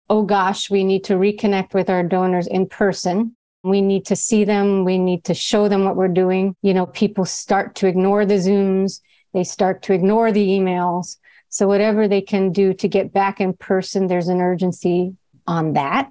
oh 0.09 0.23
gosh, 0.23 0.69
we 0.69 0.83
need 0.83 1.03
to 1.05 1.13
reconnect 1.13 1.73
with 1.73 1.89
our 1.89 2.03
donors 2.03 2.47
in 2.47 2.67
person. 2.67 3.35
We 3.63 3.81
need 3.81 4.05
to 4.07 4.15
see 4.15 4.43
them. 4.43 4.85
We 4.85 4.97
need 4.97 5.23
to 5.25 5.33
show 5.33 5.67
them 5.67 5.85
what 5.85 5.95
we're 5.95 6.07
doing. 6.07 6.55
You 6.61 6.73
know, 6.73 6.85
people 6.85 7.25
start 7.25 7.75
to 7.75 7.87
ignore 7.87 8.25
the 8.25 8.35
Zooms. 8.35 9.01
They 9.33 9.43
start 9.43 9.83
to 9.83 9.93
ignore 9.93 10.31
the 10.31 10.47
emails. 10.47 11.17
So 11.51 11.67
whatever 11.67 12.07
they 12.07 12.21
can 12.21 12.53
do 12.53 12.73
to 12.75 12.87
get 12.87 13.11
back 13.11 13.41
in 13.41 13.53
person, 13.53 14.07
there's 14.07 14.29
an 14.29 14.39
urgency 14.39 15.15
on 15.45 15.73
that. 15.73 16.09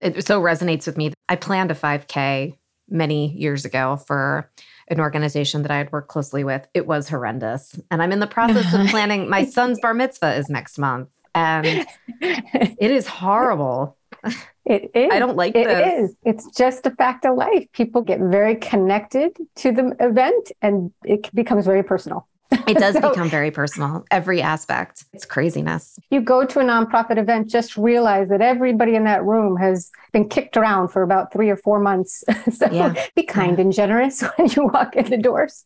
It 0.00 0.24
so 0.24 0.40
resonates 0.40 0.86
with 0.86 0.96
me. 0.96 1.12
I 1.28 1.34
planned 1.34 1.72
a 1.72 1.74
5K 1.74 2.56
many 2.88 3.32
years 3.32 3.64
ago 3.64 3.96
for 3.96 4.48
an 4.88 5.00
organization 5.00 5.62
that 5.62 5.72
I 5.72 5.78
had 5.78 5.90
worked 5.90 6.08
closely 6.08 6.44
with. 6.44 6.68
It 6.72 6.86
was 6.86 7.08
horrendous. 7.08 7.78
And 7.90 8.00
I'm 8.00 8.12
in 8.12 8.20
the 8.20 8.28
process 8.28 8.72
of 8.72 8.86
planning 8.90 9.28
my 9.28 9.44
son's 9.44 9.80
bar 9.80 9.92
mitzvah 9.92 10.36
is 10.36 10.48
next 10.48 10.78
month. 10.78 11.08
And 11.34 11.84
it 12.20 12.90
is 12.90 13.08
horrible. 13.08 13.96
It 14.64 14.90
is. 14.94 15.10
I 15.12 15.18
don't 15.18 15.36
like 15.36 15.56
it 15.56 15.66
this. 15.66 15.78
It 15.78 16.04
is. 16.04 16.16
It's 16.24 16.56
just 16.56 16.86
a 16.86 16.92
fact 16.92 17.26
of 17.26 17.36
life. 17.36 17.66
People 17.72 18.02
get 18.02 18.20
very 18.20 18.54
connected 18.54 19.36
to 19.56 19.72
the 19.72 19.96
event 19.98 20.52
and 20.62 20.92
it 21.04 21.34
becomes 21.34 21.66
very 21.66 21.82
personal. 21.82 22.28
It 22.50 22.78
does 22.78 22.94
so, 23.00 23.08
become 23.08 23.28
very 23.28 23.50
personal, 23.50 24.04
every 24.10 24.40
aspect. 24.42 25.04
It's 25.12 25.24
craziness. 25.24 25.98
You 26.10 26.20
go 26.20 26.44
to 26.44 26.60
a 26.60 26.64
nonprofit 26.64 27.18
event, 27.18 27.48
just 27.48 27.76
realize 27.76 28.28
that 28.28 28.40
everybody 28.40 28.94
in 28.94 29.04
that 29.04 29.24
room 29.24 29.56
has 29.56 29.90
been 30.12 30.28
kicked 30.28 30.56
around 30.56 30.88
for 30.88 31.02
about 31.02 31.32
three 31.32 31.50
or 31.50 31.56
four 31.56 31.80
months. 31.80 32.24
so 32.52 32.70
yeah. 32.70 33.06
be 33.14 33.22
kind 33.22 33.58
yeah. 33.58 33.62
and 33.64 33.72
generous 33.72 34.22
when 34.36 34.48
you 34.50 34.66
walk 34.66 34.96
in 34.96 35.10
the 35.10 35.18
doors. 35.18 35.64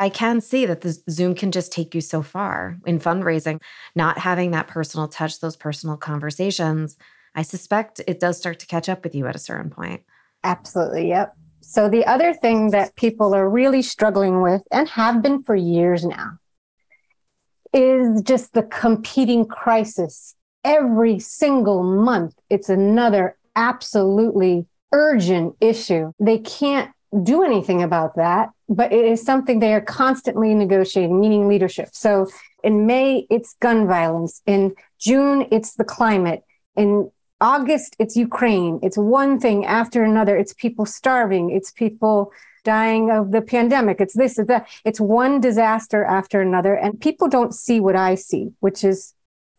I 0.00 0.08
can 0.08 0.40
see 0.40 0.66
that 0.66 0.80
the 0.80 0.98
Zoom 1.08 1.34
can 1.34 1.52
just 1.52 1.70
take 1.72 1.94
you 1.94 2.00
so 2.00 2.22
far 2.22 2.76
in 2.86 2.98
fundraising, 2.98 3.60
not 3.94 4.18
having 4.18 4.50
that 4.50 4.66
personal 4.66 5.06
touch, 5.06 5.38
those 5.38 5.56
personal 5.56 5.96
conversations. 5.96 6.96
I 7.36 7.42
suspect 7.42 8.00
it 8.08 8.18
does 8.18 8.36
start 8.36 8.58
to 8.60 8.66
catch 8.66 8.88
up 8.88 9.04
with 9.04 9.14
you 9.14 9.26
at 9.28 9.36
a 9.36 9.38
certain 9.38 9.70
point. 9.70 10.02
Absolutely. 10.42 11.08
Yep. 11.08 11.36
So, 11.60 11.88
the 11.88 12.06
other 12.06 12.32
thing 12.32 12.70
that 12.70 12.96
people 12.96 13.34
are 13.34 13.48
really 13.48 13.82
struggling 13.82 14.42
with 14.42 14.62
and 14.70 14.88
have 14.88 15.22
been 15.22 15.42
for 15.42 15.54
years 15.54 16.04
now 16.04 16.38
is 17.72 18.22
just 18.22 18.54
the 18.54 18.62
competing 18.62 19.44
crisis. 19.46 20.34
Every 20.64 21.18
single 21.18 21.82
month, 21.82 22.34
it's 22.48 22.68
another 22.68 23.36
absolutely 23.54 24.66
urgent 24.92 25.56
issue. 25.60 26.12
They 26.18 26.38
can't 26.38 26.90
do 27.22 27.42
anything 27.42 27.82
about 27.82 28.16
that, 28.16 28.50
but 28.68 28.92
it 28.92 29.04
is 29.04 29.22
something 29.22 29.58
they 29.58 29.74
are 29.74 29.80
constantly 29.80 30.54
negotiating, 30.54 31.18
meaning 31.18 31.48
leadership. 31.48 31.90
So, 31.92 32.28
in 32.64 32.86
May, 32.86 33.26
it's 33.30 33.54
gun 33.60 33.86
violence. 33.86 34.42
In 34.46 34.74
June, 34.98 35.46
it's 35.52 35.74
the 35.74 35.84
climate. 35.84 36.42
In 36.76 37.10
August, 37.40 37.94
it's 37.98 38.16
Ukraine. 38.16 38.80
It's 38.82 38.98
one 38.98 39.38
thing 39.38 39.64
after 39.64 40.02
another. 40.02 40.36
It's 40.36 40.52
people 40.54 40.86
starving. 40.86 41.50
It's 41.50 41.70
people 41.70 42.32
dying 42.64 43.10
of 43.10 43.30
the 43.30 43.42
pandemic. 43.42 44.00
It's 44.00 44.14
this, 44.14 44.38
it's 44.38 44.48
that. 44.48 44.68
It's 44.84 45.00
one 45.00 45.40
disaster 45.40 46.04
after 46.04 46.40
another. 46.40 46.74
And 46.74 47.00
people 47.00 47.28
don't 47.28 47.54
see 47.54 47.80
what 47.80 47.96
I 47.96 48.16
see, 48.16 48.48
which 48.60 48.82
is 48.82 49.14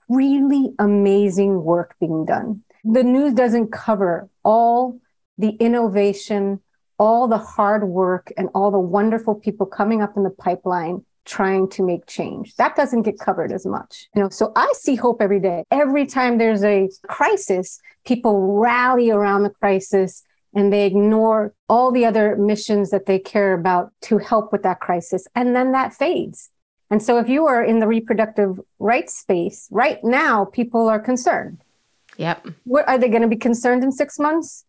really 0.09 0.71
amazing 0.77 1.63
work 1.63 1.95
being 1.99 2.25
done. 2.25 2.63
The 2.83 3.03
news 3.03 3.33
doesn't 3.33 3.71
cover 3.71 4.29
all 4.43 4.99
the 5.37 5.51
innovation, 5.51 6.59
all 6.97 7.27
the 7.27 7.37
hard 7.37 7.87
work, 7.87 8.31
and 8.37 8.49
all 8.53 8.71
the 8.71 8.79
wonderful 8.79 9.35
people 9.35 9.65
coming 9.65 10.01
up 10.01 10.17
in 10.17 10.23
the 10.23 10.29
pipeline 10.29 11.05
trying 11.29 11.69
to 11.69 11.83
make 11.83 12.07
change. 12.07 12.55
That 12.55 12.75
doesn't 12.75 13.03
get 13.03 13.19
covered 13.19 13.51
as 13.51 13.65
much. 13.65 14.09
You 14.15 14.23
know, 14.23 14.29
so 14.29 14.51
I 14.55 14.71
see 14.75 14.95
hope 14.95 15.21
every 15.21 15.39
day. 15.39 15.63
Every 15.71 16.05
time 16.05 16.37
there's 16.37 16.63
a 16.63 16.89
crisis, 17.07 17.79
people 18.05 18.57
rally 18.57 19.11
around 19.11 19.43
the 19.43 19.51
crisis 19.51 20.23
and 20.55 20.73
they 20.73 20.87
ignore 20.87 21.53
all 21.69 21.91
the 21.91 22.05
other 22.05 22.35
missions 22.35 22.89
that 22.89 23.05
they 23.05 23.19
care 23.19 23.53
about 23.53 23.93
to 24.01 24.17
help 24.17 24.51
with 24.51 24.63
that 24.63 24.79
crisis. 24.79 25.27
And 25.35 25.55
then 25.55 25.71
that 25.73 25.93
fades. 25.93 26.49
And 26.89 27.03
so 27.03 27.19
if 27.19 27.29
you 27.29 27.45
are 27.45 27.63
in 27.63 27.77
the 27.77 27.87
reproductive 27.87 28.59
rights 28.79 29.15
space 29.15 29.67
right 29.69 30.03
now, 30.03 30.45
people 30.45 30.89
are 30.89 30.99
concerned. 30.99 31.59
Yep. 32.17 32.47
What, 32.63 32.89
are 32.89 32.97
they 32.97 33.09
going 33.09 33.21
to 33.21 33.27
be 33.27 33.35
concerned 33.35 33.83
in 33.83 33.91
six 33.91 34.17
months? 34.17 34.65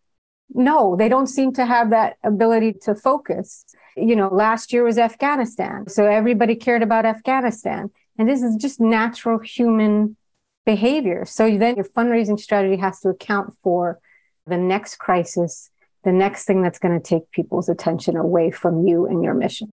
No, 0.53 0.95
they 0.95 1.09
don't 1.09 1.27
seem 1.27 1.53
to 1.53 1.65
have 1.65 1.89
that 1.91 2.17
ability 2.23 2.73
to 2.83 2.95
focus. 2.95 3.65
You 3.95 4.15
know, 4.15 4.27
last 4.27 4.73
year 4.73 4.83
was 4.83 4.97
Afghanistan. 4.97 5.87
So 5.87 6.05
everybody 6.05 6.55
cared 6.55 6.83
about 6.83 7.05
Afghanistan. 7.05 7.89
And 8.17 8.27
this 8.27 8.41
is 8.41 8.55
just 8.55 8.79
natural 8.79 9.39
human 9.39 10.17
behavior. 10.65 11.25
So 11.25 11.57
then 11.57 11.75
your 11.75 11.85
fundraising 11.85 12.39
strategy 12.39 12.77
has 12.77 12.99
to 13.01 13.09
account 13.09 13.53
for 13.63 13.99
the 14.45 14.57
next 14.57 14.97
crisis, 14.97 15.69
the 16.03 16.11
next 16.11 16.45
thing 16.45 16.61
that's 16.61 16.79
going 16.79 16.99
to 16.99 17.03
take 17.03 17.31
people's 17.31 17.69
attention 17.69 18.15
away 18.17 18.51
from 18.51 18.85
you 18.85 19.05
and 19.07 19.23
your 19.23 19.33
mission. 19.33 19.69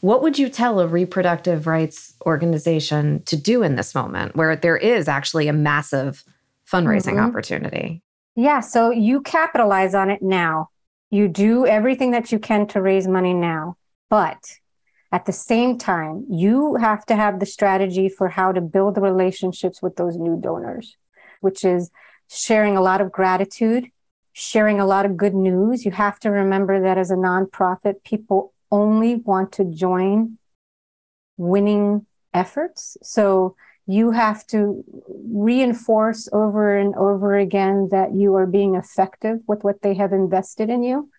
What 0.00 0.22
would 0.22 0.38
you 0.38 0.48
tell 0.48 0.80
a 0.80 0.86
reproductive 0.88 1.66
rights 1.66 2.14
organization 2.26 3.22
to 3.24 3.36
do 3.36 3.62
in 3.62 3.76
this 3.76 3.94
moment 3.94 4.34
where 4.34 4.56
there 4.56 4.76
is 4.76 5.06
actually 5.06 5.46
a 5.46 5.52
massive 5.52 6.24
fundraising 6.68 7.14
mm-hmm. 7.14 7.26
opportunity? 7.26 8.02
Yeah, 8.34 8.60
so 8.60 8.90
you 8.90 9.20
capitalize 9.20 9.94
on 9.94 10.10
it 10.10 10.22
now. 10.22 10.70
You 11.10 11.28
do 11.28 11.66
everything 11.66 12.12
that 12.12 12.32
you 12.32 12.38
can 12.38 12.66
to 12.68 12.80
raise 12.80 13.06
money 13.06 13.34
now. 13.34 13.76
But 14.08 14.58
at 15.10 15.26
the 15.26 15.32
same 15.32 15.76
time, 15.76 16.24
you 16.30 16.76
have 16.76 17.04
to 17.06 17.16
have 17.16 17.38
the 17.38 17.46
strategy 17.46 18.08
for 18.08 18.28
how 18.28 18.52
to 18.52 18.62
build 18.62 18.94
the 18.94 19.02
relationships 19.02 19.82
with 19.82 19.96
those 19.96 20.16
new 20.16 20.40
donors, 20.40 20.96
which 21.40 21.64
is 21.64 21.90
sharing 22.30 22.76
a 22.78 22.80
lot 22.80 23.02
of 23.02 23.12
gratitude, 23.12 23.90
sharing 24.32 24.80
a 24.80 24.86
lot 24.86 25.04
of 25.04 25.18
good 25.18 25.34
news. 25.34 25.84
You 25.84 25.90
have 25.90 26.18
to 26.20 26.30
remember 26.30 26.80
that 26.80 26.96
as 26.96 27.10
a 27.10 27.16
nonprofit, 27.16 28.02
people 28.04 28.54
only 28.70 29.16
want 29.16 29.52
to 29.52 29.64
join 29.64 30.38
winning 31.36 32.06
efforts. 32.32 32.96
So 33.02 33.56
you 33.86 34.12
have 34.12 34.46
to 34.48 34.84
reinforce 35.26 36.28
over 36.32 36.76
and 36.76 36.94
over 36.94 37.36
again 37.36 37.88
that 37.90 38.14
you 38.14 38.34
are 38.36 38.46
being 38.46 38.74
effective 38.76 39.38
with 39.46 39.64
what 39.64 39.82
they 39.82 39.94
have 39.94 40.12
invested 40.12 40.70
in 40.70 40.82
you. 40.82 41.10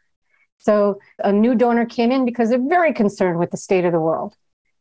So 0.60 1.00
a 1.20 1.34
new 1.34 1.56
donor 1.56 1.86
came 1.86 2.12
in 2.12 2.24
because 2.24 2.50
they're 2.50 2.70
very 2.70 2.94
concerned 2.94 3.38
with 3.38 3.52
the 3.52 3.58
state 3.58 3.84
of 3.84 3.92
the 3.92 4.00
world. 4.00 4.36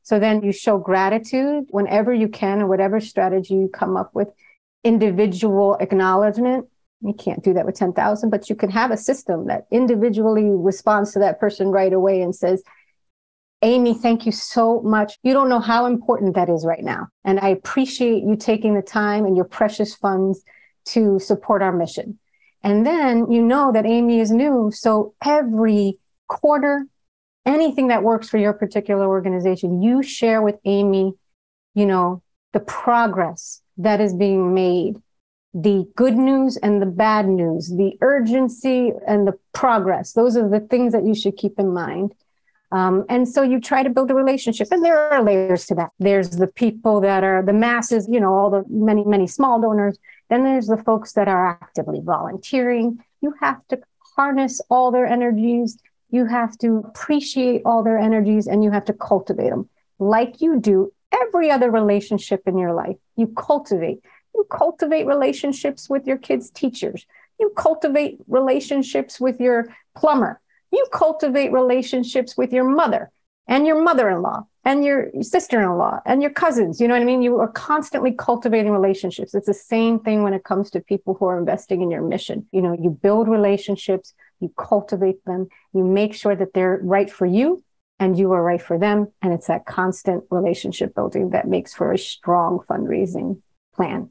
So 0.04 0.18
then 0.18 0.42
you 0.42 0.52
show 0.52 0.78
gratitude 0.78 1.64
whenever 1.70 2.12
you 2.12 2.28
can 2.28 2.60
and 2.60 2.68
whatever 2.68 3.00
strategy 3.00 3.54
you 3.54 3.68
come 3.68 3.96
up 3.96 4.14
with, 4.14 4.28
individual 4.84 5.76
acknowledgement. 5.80 6.66
You 7.00 7.14
can't 7.14 7.42
do 7.42 7.52
that 7.54 7.66
with 7.66 7.74
10,000, 7.74 8.30
but 8.30 8.48
you 8.48 8.54
can 8.54 8.70
have 8.70 8.92
a 8.92 8.96
system 8.96 9.46
that 9.48 9.66
individually 9.72 10.48
responds 10.50 11.12
to 11.12 11.18
that 11.18 11.40
person 11.40 11.68
right 11.68 11.92
away 11.92 12.22
and 12.22 12.34
says, 12.34 12.62
Amy, 13.62 13.94
thank 13.94 14.26
you 14.26 14.32
so 14.32 14.80
much. 14.82 15.18
You 15.22 15.32
don't 15.32 15.48
know 15.48 15.60
how 15.60 15.86
important 15.86 16.34
that 16.34 16.48
is 16.48 16.66
right 16.66 16.82
now. 16.82 17.08
And 17.24 17.38
I 17.38 17.48
appreciate 17.48 18.24
you 18.24 18.36
taking 18.36 18.74
the 18.74 18.82
time 18.82 19.24
and 19.24 19.36
your 19.36 19.44
precious 19.44 19.94
funds 19.94 20.42
to 20.86 21.20
support 21.20 21.62
our 21.62 21.72
mission. 21.72 22.18
And 22.64 22.84
then 22.84 23.30
you 23.30 23.40
know 23.40 23.72
that 23.72 23.86
Amy 23.86 24.20
is 24.20 24.32
new. 24.32 24.70
So 24.72 25.14
every 25.24 25.98
quarter, 26.28 26.86
anything 27.46 27.88
that 27.88 28.02
works 28.02 28.28
for 28.28 28.38
your 28.38 28.52
particular 28.52 29.06
organization, 29.06 29.80
you 29.80 30.02
share 30.02 30.42
with 30.42 30.56
Amy, 30.64 31.14
you 31.74 31.86
know, 31.86 32.22
the 32.52 32.60
progress 32.60 33.62
that 33.76 34.00
is 34.00 34.12
being 34.12 34.54
made, 34.54 35.00
the 35.54 35.86
good 35.96 36.16
news 36.16 36.56
and 36.56 36.82
the 36.82 36.86
bad 36.86 37.28
news, 37.28 37.68
the 37.68 37.96
urgency 38.00 38.92
and 39.06 39.26
the 39.26 39.38
progress. 39.52 40.12
Those 40.12 40.36
are 40.36 40.48
the 40.48 40.60
things 40.60 40.92
that 40.92 41.04
you 41.04 41.14
should 41.14 41.36
keep 41.36 41.58
in 41.58 41.72
mind. 41.72 42.12
Um, 42.72 43.04
and 43.10 43.28
so 43.28 43.42
you 43.42 43.60
try 43.60 43.82
to 43.82 43.90
build 43.90 44.10
a 44.10 44.14
relationship, 44.14 44.68
and 44.70 44.82
there 44.82 44.98
are 44.98 45.22
layers 45.22 45.66
to 45.66 45.74
that. 45.74 45.90
There's 45.98 46.30
the 46.30 46.46
people 46.46 47.02
that 47.02 47.22
are 47.22 47.42
the 47.42 47.52
masses, 47.52 48.08
you 48.10 48.18
know, 48.18 48.32
all 48.32 48.48
the 48.48 48.64
many, 48.68 49.04
many 49.04 49.26
small 49.26 49.60
donors. 49.60 49.98
Then 50.30 50.42
there's 50.42 50.68
the 50.68 50.78
folks 50.78 51.12
that 51.12 51.28
are 51.28 51.46
actively 51.46 52.00
volunteering. 52.02 53.04
You 53.20 53.34
have 53.40 53.66
to 53.68 53.78
harness 54.16 54.60
all 54.70 54.90
their 54.90 55.06
energies. 55.06 55.78
You 56.10 56.24
have 56.24 56.56
to 56.58 56.78
appreciate 56.78 57.60
all 57.66 57.82
their 57.82 57.98
energies 57.98 58.46
and 58.46 58.64
you 58.64 58.70
have 58.70 58.86
to 58.86 58.94
cultivate 58.94 59.50
them 59.50 59.68
like 59.98 60.40
you 60.40 60.58
do 60.58 60.92
every 61.12 61.50
other 61.50 61.70
relationship 61.70 62.42
in 62.46 62.56
your 62.56 62.72
life. 62.72 62.96
You 63.16 63.28
cultivate. 63.28 64.02
You 64.34 64.46
cultivate 64.50 65.06
relationships 65.06 65.90
with 65.90 66.06
your 66.06 66.16
kids' 66.16 66.50
teachers. 66.50 67.06
You 67.38 67.50
cultivate 67.56 68.18
relationships 68.28 69.20
with 69.20 69.40
your 69.40 69.68
plumber 69.94 70.40
you 70.72 70.86
cultivate 70.92 71.52
relationships 71.52 72.36
with 72.36 72.52
your 72.52 72.64
mother 72.64 73.10
and 73.46 73.66
your 73.66 73.82
mother-in-law 73.82 74.42
and 74.64 74.84
your 74.84 75.10
sister-in-law 75.20 76.00
and 76.06 76.22
your 76.22 76.30
cousins. 76.30 76.80
You 76.80 76.88
know 76.88 76.94
what 76.94 77.02
i 77.02 77.04
mean? 77.04 77.22
You 77.22 77.38
are 77.40 77.48
constantly 77.48 78.12
cultivating 78.12 78.72
relationships. 78.72 79.34
It's 79.34 79.46
the 79.46 79.54
same 79.54 79.98
thing 79.98 80.22
when 80.22 80.34
it 80.34 80.44
comes 80.44 80.70
to 80.70 80.80
people 80.80 81.14
who 81.14 81.26
are 81.26 81.38
investing 81.38 81.82
in 81.82 81.90
your 81.90 82.02
mission. 82.02 82.46
You 82.52 82.62
know 82.62 82.72
you 82.72 82.90
build 82.90 83.28
relationships 83.28 84.14
you 84.40 84.52
cultivate 84.58 85.24
them 85.24 85.48
you 85.72 85.84
make 85.84 86.14
sure 86.14 86.34
that 86.34 86.52
they're 86.52 86.80
right 86.82 87.10
for 87.10 87.26
you 87.26 87.62
and 88.02 88.18
you 88.18 88.32
are 88.32 88.42
right 88.42 88.60
for 88.60 88.78
them. 88.78 89.12
And 89.22 89.32
it's 89.32 89.46
that 89.46 89.64
constant 89.64 90.24
relationship 90.28 90.92
building 90.92 91.30
that 91.30 91.46
makes 91.46 91.72
for 91.72 91.92
a 91.92 91.98
strong 91.98 92.58
fundraising 92.68 93.40
plan. 93.74 94.10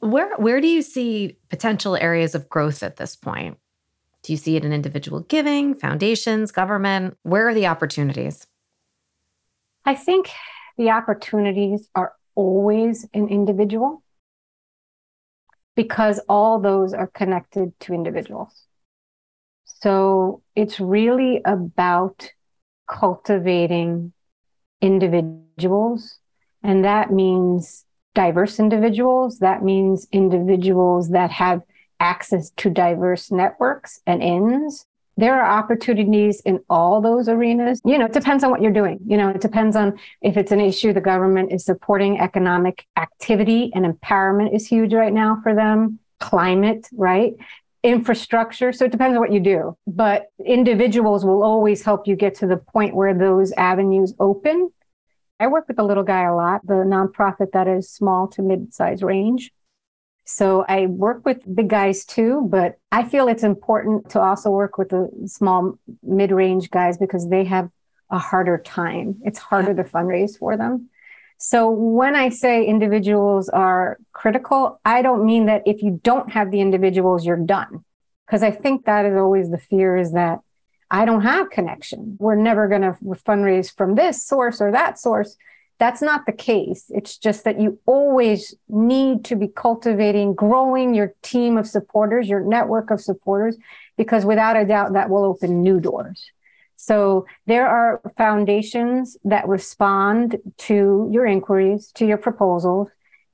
Where 0.00 0.34
where 0.36 0.62
do 0.62 0.66
you 0.66 0.80
see 0.80 1.36
potential 1.50 1.94
areas 1.94 2.34
of 2.34 2.48
growth 2.48 2.82
at 2.82 2.96
this 2.96 3.14
point 3.14 3.58
do 4.22 4.32
you 4.32 4.36
see 4.36 4.56
it 4.56 4.64
in 4.64 4.72
individual 4.72 5.20
giving, 5.20 5.74
foundations, 5.74 6.52
government? 6.52 7.16
Where 7.22 7.48
are 7.48 7.54
the 7.54 7.66
opportunities? 7.66 8.46
I 9.84 9.94
think 9.94 10.30
the 10.78 10.90
opportunities 10.90 11.88
are 11.94 12.12
always 12.34 13.06
in 13.12 13.28
individual 13.28 14.02
because 15.74 16.20
all 16.28 16.60
those 16.60 16.94
are 16.94 17.08
connected 17.08 17.78
to 17.80 17.94
individuals. 17.94 18.66
So 19.64 20.42
it's 20.54 20.78
really 20.78 21.40
about 21.44 22.30
cultivating 22.88 24.12
individuals. 24.80 26.18
And 26.62 26.84
that 26.84 27.10
means 27.10 27.84
diverse 28.14 28.60
individuals. 28.60 29.38
That 29.38 29.64
means 29.64 30.06
individuals 30.12 31.10
that 31.10 31.30
have 31.30 31.62
access 32.02 32.50
to 32.58 32.68
diverse 32.68 33.30
networks 33.30 34.00
and 34.06 34.22
ends. 34.22 34.84
there 35.16 35.40
are 35.40 35.58
opportunities 35.58 36.40
in 36.40 36.58
all 36.70 37.00
those 37.00 37.28
arenas. 37.28 37.80
You 37.84 37.98
know, 37.98 38.06
it 38.06 38.12
depends 38.12 38.42
on 38.42 38.50
what 38.50 38.62
you're 38.62 38.72
doing. 38.72 38.98
You 39.06 39.16
know, 39.18 39.28
it 39.28 39.40
depends 39.40 39.76
on 39.76 39.98
if 40.22 40.36
it's 40.36 40.52
an 40.52 40.60
issue 40.60 40.92
the 40.92 41.00
government 41.00 41.52
is 41.52 41.64
supporting 41.64 42.18
economic 42.18 42.86
activity 42.96 43.70
and 43.74 43.84
empowerment 43.84 44.54
is 44.54 44.66
huge 44.66 44.94
right 44.94 45.12
now 45.12 45.38
for 45.42 45.54
them. 45.54 45.98
Climate, 46.18 46.88
right? 46.92 47.34
Infrastructure. 47.82 48.72
So 48.72 48.86
it 48.86 48.92
depends 48.92 49.14
on 49.14 49.20
what 49.20 49.32
you 49.32 49.40
do. 49.40 49.76
But 49.86 50.28
individuals 50.44 51.24
will 51.24 51.42
always 51.42 51.82
help 51.82 52.06
you 52.06 52.16
get 52.16 52.34
to 52.36 52.46
the 52.46 52.56
point 52.56 52.94
where 52.94 53.12
those 53.12 53.52
avenues 53.52 54.14
open. 54.18 54.70
I 55.38 55.48
work 55.48 55.66
with 55.68 55.76
the 55.76 55.82
little 55.82 56.04
guy 56.04 56.22
a 56.22 56.34
lot, 56.34 56.66
the 56.66 56.74
nonprofit 56.74 57.52
that 57.52 57.68
is 57.68 57.90
small 57.90 58.28
to 58.28 58.42
mid-size 58.42 59.02
range. 59.02 59.52
So 60.24 60.64
I 60.68 60.86
work 60.86 61.24
with 61.24 61.42
big 61.54 61.68
guys 61.68 62.04
too, 62.04 62.46
but 62.48 62.78
I 62.92 63.02
feel 63.02 63.28
it's 63.28 63.42
important 63.42 64.10
to 64.10 64.20
also 64.20 64.50
work 64.50 64.78
with 64.78 64.90
the 64.90 65.10
small 65.26 65.78
mid 66.02 66.30
range 66.30 66.70
guys 66.70 66.96
because 66.96 67.28
they 67.28 67.44
have 67.44 67.70
a 68.10 68.18
harder 68.18 68.58
time. 68.58 69.16
It's 69.24 69.38
harder 69.38 69.74
to 69.74 69.84
fundraise 69.84 70.38
for 70.38 70.56
them. 70.56 70.88
So 71.38 71.70
when 71.70 72.14
I 72.14 72.28
say 72.28 72.64
individuals 72.64 73.48
are 73.48 73.98
critical, 74.12 74.80
I 74.84 75.02
don't 75.02 75.24
mean 75.24 75.46
that 75.46 75.62
if 75.66 75.82
you 75.82 76.00
don't 76.04 76.30
have 76.30 76.52
the 76.52 76.60
individuals, 76.60 77.26
you're 77.26 77.36
done. 77.36 77.84
Because 78.26 78.44
I 78.44 78.52
think 78.52 78.84
that 78.84 79.06
is 79.06 79.16
always 79.16 79.50
the 79.50 79.58
fear 79.58 79.96
is 79.96 80.12
that 80.12 80.38
I 80.88 81.04
don't 81.04 81.22
have 81.22 81.50
connection. 81.50 82.16
We're 82.20 82.36
never 82.36 82.68
going 82.68 82.82
to 82.82 82.96
fundraise 83.26 83.74
from 83.74 83.96
this 83.96 84.24
source 84.24 84.60
or 84.60 84.70
that 84.70 85.00
source. 85.00 85.36
That's 85.82 86.00
not 86.00 86.26
the 86.26 86.32
case. 86.32 86.84
It's 86.90 87.18
just 87.18 87.42
that 87.42 87.60
you 87.60 87.76
always 87.86 88.54
need 88.68 89.24
to 89.24 89.34
be 89.34 89.48
cultivating, 89.48 90.32
growing 90.32 90.94
your 90.94 91.12
team 91.22 91.58
of 91.58 91.66
supporters, 91.66 92.28
your 92.28 92.38
network 92.38 92.92
of 92.92 93.00
supporters, 93.00 93.56
because 93.96 94.24
without 94.24 94.56
a 94.56 94.64
doubt, 94.64 94.92
that 94.92 95.10
will 95.10 95.24
open 95.24 95.60
new 95.60 95.80
doors. 95.80 96.30
So 96.76 97.26
there 97.46 97.66
are 97.66 98.00
foundations 98.16 99.16
that 99.24 99.48
respond 99.48 100.36
to 100.58 101.08
your 101.10 101.26
inquiries, 101.26 101.90
to 101.96 102.06
your 102.06 102.16
proposals, 102.16 102.86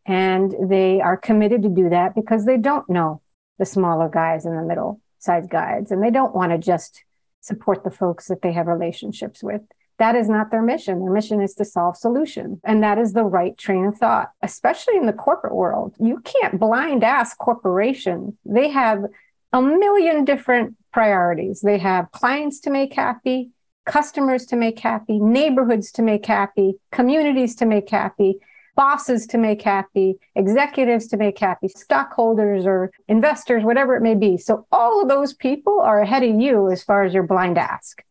and 0.06 0.54
they 0.70 1.02
are 1.02 1.18
committed 1.18 1.62
to 1.64 1.68
do 1.68 1.90
that 1.90 2.14
because 2.14 2.46
they 2.46 2.56
don't 2.56 2.88
know 2.88 3.20
the 3.58 3.66
smaller 3.66 4.08
guys 4.08 4.46
and 4.46 4.56
the 4.56 4.62
middle 4.62 5.02
size 5.18 5.46
guides, 5.46 5.90
and 5.90 6.02
they 6.02 6.10
don't 6.10 6.34
want 6.34 6.52
to 6.52 6.56
just 6.56 7.04
support 7.42 7.84
the 7.84 7.90
folks 7.90 8.26
that 8.28 8.40
they 8.40 8.52
have 8.52 8.68
relationships 8.68 9.42
with. 9.42 9.60
That 9.98 10.14
is 10.14 10.28
not 10.28 10.50
their 10.50 10.62
mission. 10.62 11.00
Their 11.00 11.12
mission 11.12 11.40
is 11.42 11.54
to 11.54 11.64
solve 11.64 11.96
solutions. 11.96 12.60
And 12.64 12.82
that 12.82 12.98
is 12.98 13.12
the 13.12 13.24
right 13.24 13.56
train 13.58 13.84
of 13.84 13.98
thought, 13.98 14.30
especially 14.42 14.96
in 14.96 15.06
the 15.06 15.12
corporate 15.12 15.54
world. 15.54 15.94
You 15.98 16.20
can't 16.20 16.58
blind 16.58 17.02
ask 17.02 17.36
corporations. 17.38 18.34
They 18.44 18.68
have 18.68 19.04
a 19.52 19.60
million 19.60 20.24
different 20.24 20.76
priorities. 20.92 21.60
They 21.60 21.78
have 21.78 22.12
clients 22.12 22.60
to 22.60 22.70
make 22.70 22.94
happy, 22.94 23.50
customers 23.86 24.46
to 24.46 24.56
make 24.56 24.78
happy, 24.78 25.18
neighborhoods 25.18 25.90
to 25.92 26.02
make 26.02 26.26
happy, 26.26 26.74
communities 26.92 27.56
to 27.56 27.66
make 27.66 27.88
happy, 27.90 28.38
bosses 28.76 29.26
to 29.26 29.38
make 29.38 29.62
happy, 29.62 30.16
executives 30.36 31.08
to 31.08 31.16
make 31.16 31.36
happy, 31.36 31.66
stockholders 31.66 32.64
or 32.64 32.92
investors, 33.08 33.64
whatever 33.64 33.96
it 33.96 34.02
may 34.02 34.14
be. 34.14 34.36
So 34.36 34.66
all 34.70 35.02
of 35.02 35.08
those 35.08 35.32
people 35.32 35.80
are 35.80 36.00
ahead 36.00 36.22
of 36.22 36.40
you 36.40 36.70
as 36.70 36.84
far 36.84 37.02
as 37.02 37.12
your 37.12 37.24
blind 37.24 37.58
ask. 37.58 38.04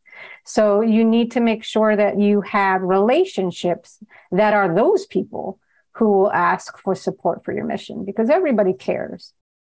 So 0.43 0.81
you 0.81 1.03
need 1.03 1.31
to 1.31 1.39
make 1.39 1.63
sure 1.63 1.95
that 1.95 2.19
you 2.19 2.41
have 2.41 2.81
relationships 2.81 3.99
that 4.31 4.53
are 4.53 4.73
those 4.73 5.05
people 5.05 5.59
who 5.91 6.09
will 6.11 6.31
ask 6.31 6.77
for 6.77 6.95
support 6.95 7.43
for 7.43 7.53
your 7.53 7.65
mission 7.65 8.05
because 8.05 8.29
everybody 8.29 8.73
cares 8.73 9.33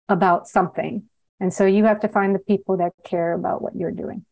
about 0.10 0.48
something. 0.48 1.04
And 1.40 1.54
so 1.54 1.66
you 1.66 1.86
have 1.86 2.02
to 2.02 2.08
find 2.08 2.36
the 2.36 2.40
people 2.40 2.78
that 2.78 2.92
care 3.04 3.34
about 3.34 3.62
what 3.62 3.76
you're 3.76 3.92
doing. 3.92 4.26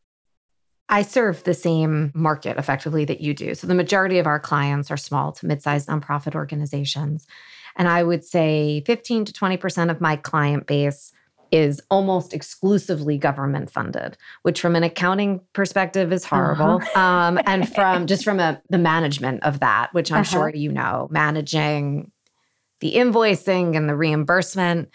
I 0.89 1.01
serve 1.01 1.43
the 1.43 1.53
same 1.53 2.11
market 2.13 2.57
effectively 2.57 3.05
that 3.05 3.21
you 3.21 3.33
do. 3.33 3.55
So 3.55 3.67
the 3.67 3.75
majority 3.75 4.19
of 4.19 4.27
our 4.27 4.39
clients 4.39 4.89
are 4.89 4.97
small 4.97 5.31
to 5.33 5.45
mid-sized 5.45 5.87
nonprofit 5.87 6.33
organizations. 6.33 7.27
And 7.75 7.87
I 7.87 8.03
would 8.03 8.23
say 8.23 8.83
15 8.85 9.25
to 9.25 9.33
20% 9.33 9.91
of 9.91 10.01
my 10.01 10.15
client 10.15 10.65
base 10.65 11.11
is 11.51 11.81
almost 11.89 12.33
exclusively 12.33 13.17
government 13.17 13.69
funded, 13.69 14.17
which 14.43 14.61
from 14.61 14.75
an 14.75 14.83
accounting 14.83 15.41
perspective 15.53 16.11
is 16.11 16.23
horrible. 16.23 16.81
Uh-huh. 16.81 16.99
um, 16.99 17.39
and 17.45 17.67
from 17.75 18.07
just 18.07 18.23
from 18.23 18.39
a, 18.39 18.61
the 18.69 18.77
management 18.77 19.43
of 19.43 19.59
that, 19.59 19.93
which 19.93 20.11
I'm 20.11 20.21
uh-huh. 20.21 20.31
sure 20.31 20.49
you 20.49 20.71
know, 20.71 21.07
managing 21.11 22.11
the 22.79 22.93
invoicing 22.93 23.75
and 23.75 23.89
the 23.89 23.95
reimbursement. 23.95 24.89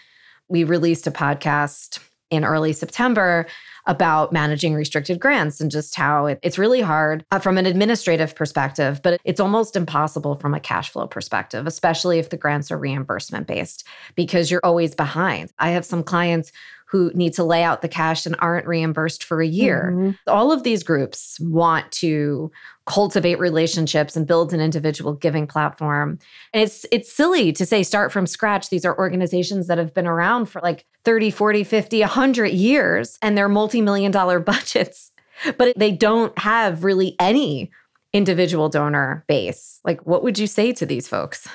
We 0.47 0.63
released 0.63 1.07
a 1.07 1.11
podcast 1.11 1.99
in 2.29 2.43
early 2.43 2.73
September 2.73 3.47
about 3.85 4.31
managing 4.31 4.73
restricted 4.73 5.19
grants 5.19 5.59
and 5.59 5.69
just 5.69 5.95
how 5.95 6.25
it, 6.25 6.39
it's 6.41 6.57
really 6.57 6.81
hard 6.81 7.25
uh, 7.31 7.39
from 7.39 7.57
an 7.57 7.65
administrative 7.65 8.35
perspective, 8.35 9.01
but 9.03 9.19
it's 9.23 9.39
almost 9.39 9.75
impossible 9.75 10.35
from 10.35 10.53
a 10.53 10.59
cash 10.59 10.89
flow 10.89 11.07
perspective, 11.07 11.67
especially 11.67 12.19
if 12.19 12.29
the 12.29 12.37
grants 12.37 12.71
are 12.71 12.77
reimbursement 12.77 13.47
based, 13.47 13.85
because 14.15 14.49
you're 14.49 14.61
always 14.63 14.95
behind. 14.95 15.51
I 15.59 15.71
have 15.71 15.85
some 15.85 16.03
clients 16.03 16.51
who 16.93 17.11
need 17.15 17.33
to 17.33 17.43
lay 17.43 17.63
out 17.63 17.81
the 17.81 17.87
cash 17.89 18.27
and 18.27 18.35
aren't 18.37 18.67
reimbursed 18.67 19.23
for 19.23 19.41
a 19.41 19.47
year. 19.47 19.91
Mm-hmm. 19.91 20.11
All 20.27 20.51
of 20.51 20.61
these 20.61 20.83
groups 20.83 21.39
want 21.39 21.91
to 21.93 22.51
cultivate 22.85 23.39
relationships 23.39 24.15
and 24.15 24.27
build 24.27 24.53
an 24.53 24.59
individual 24.59 25.13
giving 25.13 25.47
platform. 25.47 26.19
And 26.53 26.63
it's 26.63 26.85
it's 26.91 27.11
silly 27.11 27.53
to 27.53 27.65
say 27.65 27.83
start 27.83 28.11
from 28.11 28.27
scratch. 28.27 28.69
These 28.69 28.85
are 28.85 28.97
organizations 28.97 29.67
that 29.67 29.77
have 29.77 29.93
been 29.93 30.07
around 30.07 30.47
for 30.47 30.61
like 30.61 30.85
30, 31.05 31.31
40, 31.31 31.63
50, 31.63 31.99
100 32.01 32.47
years 32.47 33.17
and 33.21 33.37
they're 33.37 33.49
multi-million 33.49 34.11
dollar 34.11 34.39
budgets, 34.41 35.11
but 35.57 35.77
they 35.77 35.91
don't 35.91 36.37
have 36.37 36.83
really 36.83 37.15
any 37.19 37.71
individual 38.11 38.69
donor 38.69 39.23
base. 39.27 39.79
Like 39.85 40.05
what 40.05 40.23
would 40.23 40.37
you 40.37 40.47
say 40.47 40.73
to 40.73 40.85
these 40.85 41.07
folks? 41.07 41.47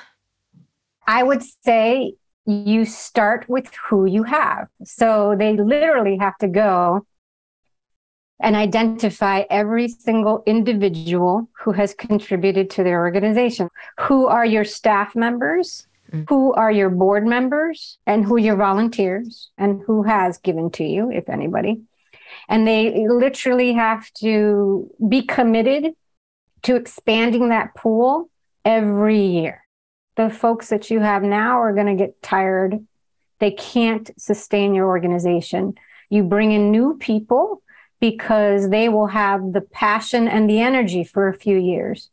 I 1.07 1.23
would 1.23 1.43
say 1.65 2.15
you 2.47 2.87
start 2.87 3.47
with 3.49 3.71
who 3.89 4.07
you 4.07 4.23
have. 4.23 4.69
So 4.85 5.37
they 5.39 5.55
literally 5.57 6.17
have 6.17 6.37
to 6.39 6.49
go 6.49 7.07
and 8.41 8.55
identify 8.55 9.45
every 9.51 9.89
single 9.89 10.43
individual 10.47 11.49
who 11.53 11.73
has 11.73 11.95
contributed 11.95 12.71
to 12.71 12.85
their 12.85 13.01
organization. 13.01 13.69
Who 14.01 14.27
are 14.27 14.47
your 14.47 14.65
staff 14.65 15.17
members? 15.17 15.87
Mm-hmm. 16.13 16.25
Who 16.29 16.53
are 16.55 16.71
your 16.71 16.91
board 16.91 17.27
members? 17.27 17.99
And 18.07 18.25
who 18.25 18.39
your 18.39 18.57
volunteers? 18.57 19.51
And 19.59 19.83
who 19.87 20.05
has 20.05 20.39
given 20.39 20.71
to 20.73 20.85
you, 20.85 21.11
if 21.11 21.29
anybody? 21.29 21.83
And 22.49 22.67
they 22.67 23.07
literally 23.09 23.73
have 23.75 24.11
to 24.15 24.91
be 25.09 25.23
committed 25.23 25.93
to 26.63 26.77
expanding 26.77 27.49
that 27.49 27.75
pool 27.75 28.31
every 28.65 29.21
year 29.21 29.65
the 30.19 30.29
folks 30.29 30.69
that 30.69 30.91
you 30.91 30.99
have 30.99 31.23
now 31.23 31.61
are 31.61 31.73
going 31.73 31.87
to 31.87 31.95
get 31.95 32.21
tired. 32.21 32.85
They 33.39 33.53
can't 33.53 34.11
sustain 34.19 34.75
your 34.75 34.89
organization. 34.89 35.75
You 36.11 36.25
bring 36.25 36.51
in 36.51 36.73
new 36.73 36.99
people 36.99 37.63
because 38.01 38.71
they 38.71 38.89
will 38.89 39.09
have 39.09 39.53
the 39.53 39.61
passion 39.61 40.29
and 40.29 40.49
the 40.49 40.61
energy 40.61 41.05
for 41.05 41.29
a 41.29 41.37
few 41.37 41.57
years. 41.57 42.11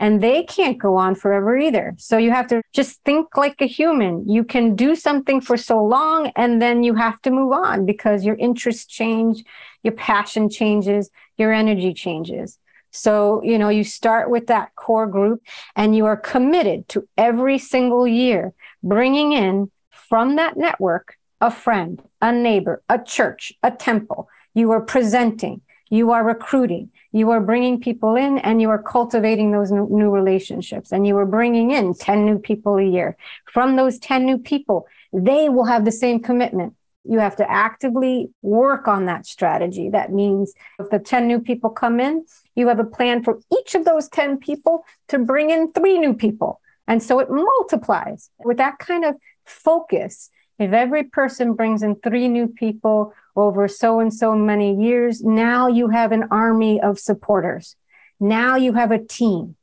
And 0.00 0.20
they 0.20 0.42
can't 0.42 0.78
go 0.78 0.96
on 0.96 1.14
forever 1.14 1.56
either. 1.56 1.94
So 1.96 2.18
you 2.18 2.32
have 2.32 2.48
to 2.48 2.60
just 2.72 3.00
think 3.04 3.36
like 3.36 3.60
a 3.60 3.66
human. 3.66 4.28
You 4.28 4.42
can 4.42 4.74
do 4.74 4.96
something 4.96 5.40
for 5.40 5.56
so 5.56 5.82
long 5.82 6.32
and 6.34 6.60
then 6.60 6.82
you 6.82 6.94
have 6.94 7.22
to 7.22 7.30
move 7.30 7.52
on 7.52 7.86
because 7.86 8.24
your 8.24 8.34
interests 8.34 8.86
change, 8.86 9.44
your 9.84 9.92
passion 9.92 10.48
changes, 10.48 11.08
your 11.38 11.52
energy 11.52 11.94
changes. 11.94 12.58
So, 12.90 13.42
you 13.44 13.58
know, 13.58 13.68
you 13.68 13.84
start 13.84 14.28
with 14.28 14.48
that 14.48 14.74
core 14.74 15.06
group 15.06 15.42
and 15.76 15.96
you 15.96 16.04
are 16.06 16.16
committed 16.16 16.88
to 16.90 17.08
every 17.16 17.58
single 17.58 18.06
year 18.06 18.52
bringing 18.82 19.32
in 19.32 19.70
from 19.90 20.36
that 20.36 20.56
network 20.56 21.16
a 21.40 21.50
friend, 21.50 22.02
a 22.20 22.32
neighbor, 22.32 22.82
a 22.88 23.02
church, 23.02 23.52
a 23.62 23.70
temple. 23.70 24.28
You 24.54 24.70
are 24.72 24.80
presenting, 24.80 25.62
you 25.90 26.10
are 26.10 26.24
recruiting, 26.24 26.90
you 27.12 27.30
are 27.30 27.40
bringing 27.40 27.80
people 27.80 28.16
in 28.16 28.38
and 28.38 28.60
you 28.60 28.70
are 28.70 28.82
cultivating 28.82 29.52
those 29.52 29.70
new 29.70 30.10
relationships 30.10 30.92
and 30.92 31.06
you 31.06 31.16
are 31.18 31.26
bringing 31.26 31.70
in 31.70 31.94
10 31.94 32.24
new 32.24 32.38
people 32.38 32.76
a 32.76 32.84
year. 32.84 33.16
From 33.46 33.76
those 33.76 33.98
10 33.98 34.24
new 34.24 34.38
people, 34.38 34.86
they 35.12 35.48
will 35.48 35.66
have 35.66 35.84
the 35.84 35.92
same 35.92 36.20
commitment 36.20 36.74
you 37.04 37.18
have 37.18 37.36
to 37.36 37.50
actively 37.50 38.30
work 38.42 38.86
on 38.86 39.06
that 39.06 39.26
strategy. 39.26 39.88
That 39.88 40.12
means 40.12 40.54
if 40.78 40.90
the 40.90 40.98
10 40.98 41.26
new 41.26 41.40
people 41.40 41.70
come 41.70 41.98
in, 42.00 42.24
you 42.54 42.68
have 42.68 42.78
a 42.78 42.84
plan 42.84 43.22
for 43.24 43.40
each 43.52 43.74
of 43.74 43.84
those 43.84 44.08
10 44.08 44.38
people 44.38 44.84
to 45.08 45.18
bring 45.18 45.50
in 45.50 45.72
three 45.72 45.98
new 45.98 46.14
people. 46.14 46.60
And 46.86 47.02
so 47.02 47.18
it 47.18 47.30
multiplies 47.30 48.30
with 48.44 48.56
that 48.58 48.78
kind 48.78 49.04
of 49.04 49.16
focus. 49.44 50.30
If 50.58 50.72
every 50.72 51.04
person 51.04 51.54
brings 51.54 51.82
in 51.82 51.96
three 51.96 52.28
new 52.28 52.46
people 52.46 53.14
over 53.36 53.68
so 53.68 54.00
and 54.00 54.12
so 54.12 54.34
many 54.34 54.74
years, 54.74 55.22
now 55.22 55.68
you 55.68 55.88
have 55.88 56.12
an 56.12 56.24
army 56.30 56.80
of 56.80 56.98
supporters. 56.98 57.76
Now 58.20 58.56
you 58.56 58.72
have 58.74 58.90
a 58.90 58.98
team. 58.98 59.56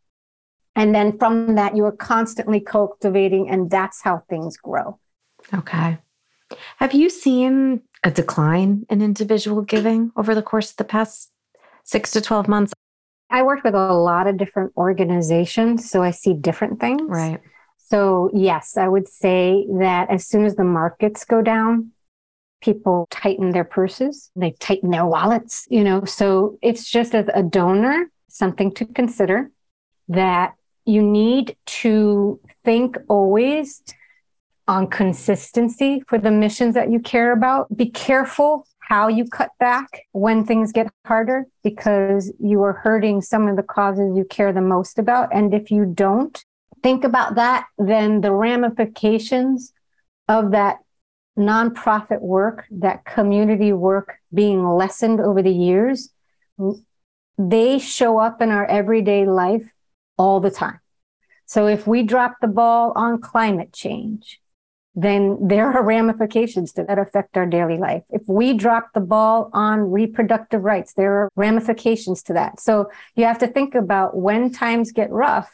And 0.75 0.95
then 0.95 1.17
from 1.17 1.55
that, 1.55 1.75
you 1.75 1.85
are 1.85 1.91
constantly 1.91 2.59
cultivating, 2.59 3.49
and 3.49 3.69
that's 3.69 4.01
how 4.01 4.23
things 4.29 4.57
grow. 4.57 4.99
Okay. 5.53 5.97
Have 6.77 6.93
you 6.93 7.09
seen 7.09 7.81
a 8.03 8.11
decline 8.11 8.85
in 8.89 9.01
individual 9.01 9.61
giving 9.61 10.11
over 10.15 10.33
the 10.33 10.41
course 10.41 10.71
of 10.71 10.77
the 10.77 10.83
past 10.83 11.31
six 11.83 12.11
to 12.11 12.21
12 12.21 12.47
months? 12.47 12.73
I 13.29 13.43
worked 13.43 13.63
with 13.63 13.75
a 13.75 13.93
lot 13.93 14.27
of 14.27 14.37
different 14.37 14.73
organizations, 14.77 15.89
so 15.89 16.01
I 16.01 16.11
see 16.11 16.33
different 16.33 16.79
things. 16.79 17.01
Right. 17.07 17.39
So, 17.77 18.29
yes, 18.33 18.77
I 18.77 18.87
would 18.87 19.07
say 19.07 19.65
that 19.79 20.09
as 20.09 20.27
soon 20.27 20.45
as 20.45 20.55
the 20.55 20.63
markets 20.63 21.25
go 21.25 21.41
down, 21.41 21.91
people 22.61 23.07
tighten 23.09 23.51
their 23.51 23.63
purses, 23.63 24.31
they 24.35 24.51
tighten 24.59 24.91
their 24.91 25.05
wallets, 25.05 25.67
you 25.69 25.83
know. 25.83 26.05
So, 26.05 26.57
it's 26.61 26.89
just 26.89 27.15
as 27.15 27.27
a 27.33 27.43
donor, 27.43 28.11
something 28.27 28.71
to 28.75 28.85
consider 28.85 29.51
that 30.07 30.53
you 30.85 31.03
need 31.03 31.55
to 31.65 32.39
think 32.63 32.97
always 33.07 33.83
on 34.67 34.87
consistency 34.87 36.03
for 36.07 36.17
the 36.17 36.31
missions 36.31 36.75
that 36.75 36.91
you 36.91 36.99
care 36.99 37.31
about. 37.31 37.75
Be 37.75 37.89
careful 37.89 38.67
how 38.89 39.07
you 39.07 39.25
cut 39.25 39.51
back 39.59 39.87
when 40.13 40.45
things 40.45 40.71
get 40.71 40.91
harder 41.05 41.45
because 41.63 42.33
you 42.39 42.63
are 42.63 42.73
hurting 42.73 43.21
some 43.21 43.47
of 43.47 43.55
the 43.55 43.63
causes 43.63 44.17
you 44.17 44.25
care 44.25 44.51
the 44.51 44.61
most 44.61 44.97
about. 44.97 45.29
And 45.31 45.53
if 45.53 45.69
you 45.69 45.85
don't 45.85 46.43
think 46.81 47.03
about 47.03 47.35
that, 47.35 47.65
then 47.77 48.21
the 48.21 48.31
ramifications 48.31 49.73
of 50.27 50.51
that 50.51 50.77
nonprofit 51.39 52.21
work, 52.21 52.65
that 52.69 53.05
community 53.05 53.73
work 53.73 54.17
being 54.33 54.67
lessened 54.67 55.19
over 55.19 55.41
the 55.41 55.51
years, 55.51 56.09
they 57.37 57.79
show 57.79 58.19
up 58.19 58.41
in 58.41 58.51
our 58.51 58.65
everyday 58.65 59.25
life 59.25 59.63
all 60.17 60.39
the 60.39 60.51
time. 60.51 60.79
So 61.45 61.65
if 61.65 61.87
we 61.87 62.03
drop 62.03 62.35
the 62.41 62.47
ball 62.47 62.91
on 62.95 63.21
climate 63.21 63.73
change, 63.73 64.39
then 64.93 65.37
there 65.47 65.71
are 65.71 65.83
ramifications 65.83 66.73
that 66.73 66.99
affect 66.99 67.37
our 67.37 67.45
daily 67.45 67.77
life. 67.77 68.03
If 68.09 68.23
we 68.27 68.53
drop 68.53 68.89
the 68.93 68.99
ball 68.99 69.49
on 69.53 69.91
reproductive 69.91 70.63
rights, 70.63 70.93
there 70.93 71.13
are 71.13 71.29
ramifications 71.35 72.21
to 72.23 72.33
that. 72.33 72.59
So 72.59 72.91
you 73.15 73.23
have 73.23 73.39
to 73.39 73.47
think 73.47 73.75
about 73.75 74.17
when 74.17 74.51
times 74.51 74.91
get 74.91 75.09
rough, 75.09 75.49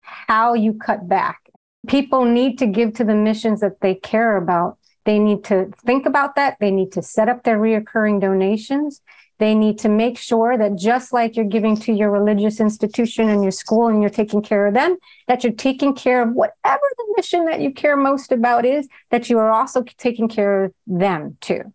how 0.00 0.54
you 0.54 0.72
cut 0.72 1.08
back. 1.08 1.50
People 1.86 2.24
need 2.24 2.58
to 2.58 2.66
give 2.66 2.94
to 2.94 3.04
the 3.04 3.14
missions 3.14 3.60
that 3.60 3.80
they 3.80 3.94
care 3.94 4.36
about. 4.36 4.78
They 5.04 5.18
need 5.18 5.44
to 5.44 5.70
think 5.84 6.06
about 6.06 6.34
that. 6.36 6.56
They 6.60 6.70
need 6.70 6.92
to 6.92 7.02
set 7.02 7.28
up 7.28 7.42
their 7.42 7.58
reoccurring 7.58 8.20
donations 8.20 9.00
they 9.40 9.54
need 9.54 9.78
to 9.78 9.88
make 9.88 10.18
sure 10.18 10.58
that 10.58 10.76
just 10.76 11.14
like 11.14 11.34
you're 11.34 11.46
giving 11.46 11.74
to 11.78 11.92
your 11.92 12.10
religious 12.10 12.60
institution 12.60 13.30
and 13.30 13.42
your 13.42 13.50
school 13.50 13.88
and 13.88 14.02
you're 14.02 14.10
taking 14.10 14.42
care 14.42 14.66
of 14.66 14.74
them, 14.74 14.98
that 15.28 15.42
you're 15.42 15.54
taking 15.54 15.94
care 15.94 16.22
of 16.22 16.34
whatever 16.34 16.82
the 16.98 17.14
mission 17.16 17.46
that 17.46 17.62
you 17.62 17.72
care 17.72 17.96
most 17.96 18.32
about 18.32 18.66
is, 18.66 18.86
that 19.10 19.30
you 19.30 19.38
are 19.38 19.50
also 19.50 19.82
taking 19.96 20.28
care 20.28 20.64
of 20.64 20.74
them 20.86 21.38
too. 21.40 21.72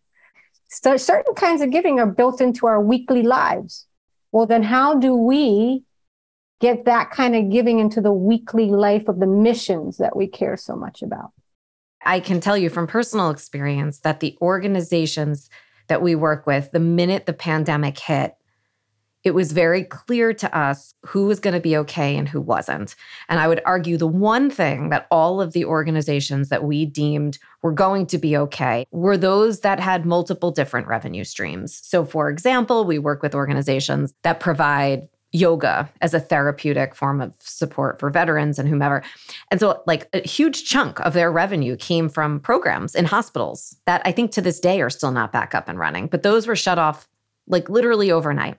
So 0.70 0.96
certain 0.96 1.34
kinds 1.34 1.64
of 1.64 1.72
giving 1.72 2.00
are 2.00 2.06
built 2.06 2.40
into 2.40 2.68
our 2.68 2.80
weekly 2.80 3.24
lives. 3.24 3.88
Well, 4.32 4.46
then 4.46 4.62
how 4.62 5.00
do 5.00 5.16
we 5.16 5.86
get 6.62 6.86
that 6.86 7.10
kind 7.10 7.36
of 7.36 7.50
giving 7.50 7.80
into 7.80 8.00
the 8.00 8.14
weekly 8.14 8.70
life 8.70 9.08
of 9.08 9.20
the 9.20 9.28
missions 9.28 9.98
that 9.98 10.16
we 10.16 10.28
care 10.28 10.56
so 10.56 10.76
much 10.76 11.02
about? 11.02 11.32
I 12.06 12.20
can 12.20 12.40
tell 12.40 12.58
you 12.58 12.70
from 12.70 12.88
personal 12.88 13.30
experience 13.30 14.00
that 14.00 14.20
the 14.20 14.38
organizations 14.42 15.50
that 15.88 16.02
we 16.02 16.16
work 16.16 16.46
with, 16.46 16.72
the 16.72 16.80
minute 16.80 17.26
the 17.26 17.34
pandemic 17.34 18.00
hit, 18.00 18.36
it 19.24 19.34
was 19.34 19.54
very 19.54 19.84
clear 19.84 20.34
to 20.36 20.56
us 20.56 20.94
who 21.04 21.26
was 21.26 21.40
going 21.40 21.56
to 21.56 21.60
be 21.60 21.76
okay 21.78 22.16
and 22.16 22.30
who 22.30 22.40
wasn't. 22.40 22.96
And 23.28 23.40
I 23.40 23.48
would 23.48 23.60
argue 23.66 23.98
the 23.98 24.08
one 24.08 24.52
thing 24.52 24.90
that 24.90 25.08
all 25.10 25.42
of 25.42 25.54
the 25.54 25.66
organizations 25.66 26.50
that 26.50 26.64
we 26.64 26.86
deemed 26.86 27.40
were 27.64 27.72
going 27.72 28.06
to 28.08 28.20
be 28.20 28.38
okay 28.38 28.86
were 28.92 29.18
those 29.18 29.62
that 29.62 29.80
had 29.80 30.06
multiple 30.06 30.52
different 30.52 30.86
revenue 30.86 31.24
streams. 31.24 31.76
So, 31.84 32.06
for 32.06 32.30
example, 32.30 32.86
we 32.86 33.00
work 33.00 33.24
with 33.24 33.34
organizations 33.34 34.14
that 34.22 34.40
provide 34.40 35.10
yoga 35.36 35.90
as 36.02 36.14
a 36.14 36.20
therapeutic 36.20 36.96
form 36.96 37.22
of 37.22 37.34
support 37.40 38.00
for 38.00 38.10
veterans 38.10 38.58
and 38.58 38.70
whomever. 38.70 39.04
And 39.52 39.60
so, 39.60 39.82
like, 39.86 40.08
a 40.14 40.28
huge 40.28 40.66
chunk 40.66 41.00
of 41.02 41.14
their 41.14 41.32
revenue 41.32 41.76
came 41.76 42.10
from 42.10 42.40
programs 42.40 42.96
in 42.96 43.06
hospitals 43.06 43.76
that 43.86 44.02
I 44.06 44.12
think 44.12 44.32
to 44.32 44.42
this 44.42 44.60
day 44.60 44.82
are 44.82 44.90
still 44.90 45.12
not 45.12 45.32
back 45.32 45.54
up 45.54 45.68
and 45.68 45.78
running, 45.78 46.08
but 46.08 46.24
those 46.24 46.48
were 46.48 46.56
shut 46.56 46.80
off 46.80 47.08
like 47.48 47.70
literally 47.70 48.12
overnight. 48.12 48.58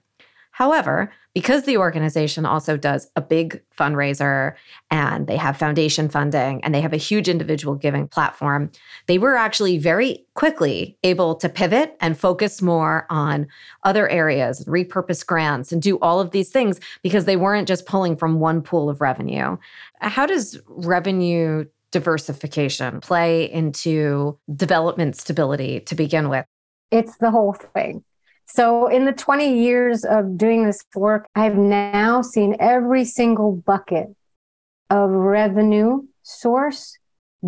However, 0.57 1.13
because 1.35 1.65
the 1.65 1.77
organization 1.77 2.47
also 2.47 2.79
does 2.79 3.11
a 3.15 3.21
big 3.21 3.63
fundraiser 3.79 4.55
and 4.91 5.27
they 5.27 5.37
have 5.37 5.59
foundation 5.59 6.09
funding 6.09 6.65
and 6.65 6.75
they 6.75 6.81
have 6.81 6.95
a 6.95 6.97
huge 6.97 7.29
individual 7.29 7.75
giving 7.75 8.09
platform, 8.09 8.71
they 9.05 9.19
were 9.19 9.37
actually 9.37 9.77
very 9.77 10.25
quickly 10.33 10.97
able 11.03 11.35
to 11.35 11.51
pivot 11.51 11.95
and 12.01 12.19
focus 12.19 12.63
more 12.63 13.07
on 13.11 13.47
other 13.85 14.09
areas, 14.09 14.65
repurpose 14.65 15.27
grants, 15.27 15.73
and 15.73 15.83
do 15.83 15.99
all 15.99 16.21
of 16.21 16.31
these 16.31 16.49
things 16.49 16.81
because 17.03 17.27
they 17.27 17.37
weren't 17.37 17.69
just 17.69 17.85
pulling 17.85 18.17
from 18.17 18.41
one 18.41 18.63
pool 18.63 18.89
of 18.89 19.03
revenue. 19.03 19.59
How 20.01 20.25
does 20.25 20.59
revenue 20.69 21.67
diversification 21.91 23.03
play 23.03 23.53
into 23.53 24.39
development 24.55 25.17
stability 25.17 25.81
to 25.81 25.95
begin 25.95 26.31
with? 26.31 26.47
It's 26.91 27.19
the 27.19 27.31
whole 27.31 27.53
thing. 27.53 28.03
So, 28.49 28.87
in 28.87 29.05
the 29.05 29.13
20 29.13 29.61
years 29.61 30.05
of 30.05 30.39
doing 30.39 30.65
this 30.65 30.85
work, 30.95 31.27
I've 31.35 31.57
now 31.57 32.23
seen 32.23 32.57
every 32.61 33.05
single 33.05 33.53
bucket 33.53 34.09
of 34.89 35.11
revenue 35.11 36.03
source 36.23 36.97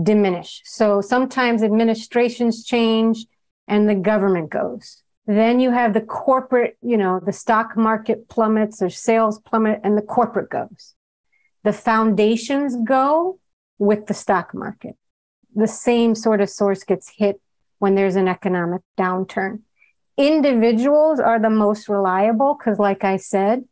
diminish. 0.01 0.61
So, 0.65 1.01
sometimes 1.01 1.63
administrations 1.63 2.65
change 2.65 3.27
and 3.69 3.89
the 3.89 3.95
government 3.95 4.51
goes. 4.51 5.03
Then 5.27 5.61
you 5.61 5.71
have 5.71 5.95
the 5.95 6.01
corporate, 6.01 6.77
you 6.83 6.97
know, 6.97 7.21
the 7.25 7.33
stock 7.33 7.77
market 7.77 8.29
plummets 8.29 8.83
or 8.83 8.91
sales 8.91 9.39
plummet 9.39 9.81
and 9.85 9.97
the 9.97 10.03
corporate 10.03 10.51
goes. 10.51 10.95
The 11.65 11.73
foundations 11.73 12.77
go 12.85 13.39
with 13.79 14.07
the 14.07 14.15
stock 14.15 14.53
market. 14.53 14.97
The 15.55 15.69
same 15.69 16.15
sort 16.15 16.41
of 16.41 16.51
source 16.51 16.83
gets 16.83 17.13
hit 17.17 17.41
when 17.79 17.95
there's 17.95 18.17
an 18.17 18.27
economic 18.27 18.83
downturn 18.99 19.61
individuals 20.19 21.21
are 21.21 21.39
the 21.39 21.49
most 21.49 21.89
reliable 21.89 22.59
because, 22.59 22.79
like 22.79 23.05
I 23.05 23.17
said, 23.17 23.65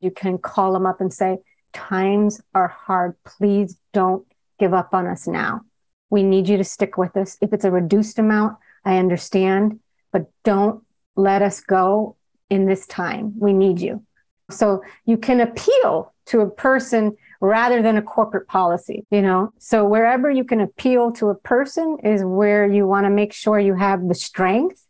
you 0.00 0.10
can 0.10 0.36
call 0.36 0.72
them 0.72 0.84
up 0.84 1.00
and 1.00 1.12
say, 1.12 1.38
Times 1.72 2.40
are 2.54 2.68
hard. 2.68 3.16
Please 3.24 3.78
don't 3.94 4.26
give 4.58 4.74
up 4.74 4.92
on 4.92 5.06
us 5.06 5.26
now. 5.26 5.62
We 6.10 6.22
need 6.22 6.46
you 6.48 6.58
to 6.58 6.64
stick 6.64 6.98
with 6.98 7.16
us. 7.16 7.38
If 7.40 7.54
it's 7.54 7.64
a 7.64 7.70
reduced 7.70 8.18
amount, 8.18 8.58
I 8.84 8.98
understand, 8.98 9.80
but 10.12 10.30
don't 10.44 10.82
let 11.16 11.40
us 11.40 11.60
go 11.60 12.16
in 12.50 12.66
this 12.66 12.86
time. 12.86 13.32
We 13.38 13.54
need 13.54 13.80
you. 13.80 14.04
So 14.50 14.82
you 15.06 15.16
can 15.16 15.40
appeal 15.40 16.12
to 16.26 16.40
a 16.40 16.50
person 16.50 17.16
rather 17.40 17.80
than 17.80 17.96
a 17.96 18.02
corporate 18.02 18.46
policy, 18.46 19.06
you 19.10 19.22
know? 19.22 19.52
So 19.58 19.86
wherever 19.86 20.30
you 20.30 20.44
can 20.44 20.60
appeal 20.60 21.12
to 21.12 21.30
a 21.30 21.34
person 21.34 21.96
is 22.04 22.22
where 22.22 22.70
you 22.70 22.86
want 22.86 23.06
to 23.06 23.10
make 23.10 23.32
sure 23.32 23.58
you 23.58 23.74
have 23.74 24.06
the 24.06 24.14
strength 24.14 24.86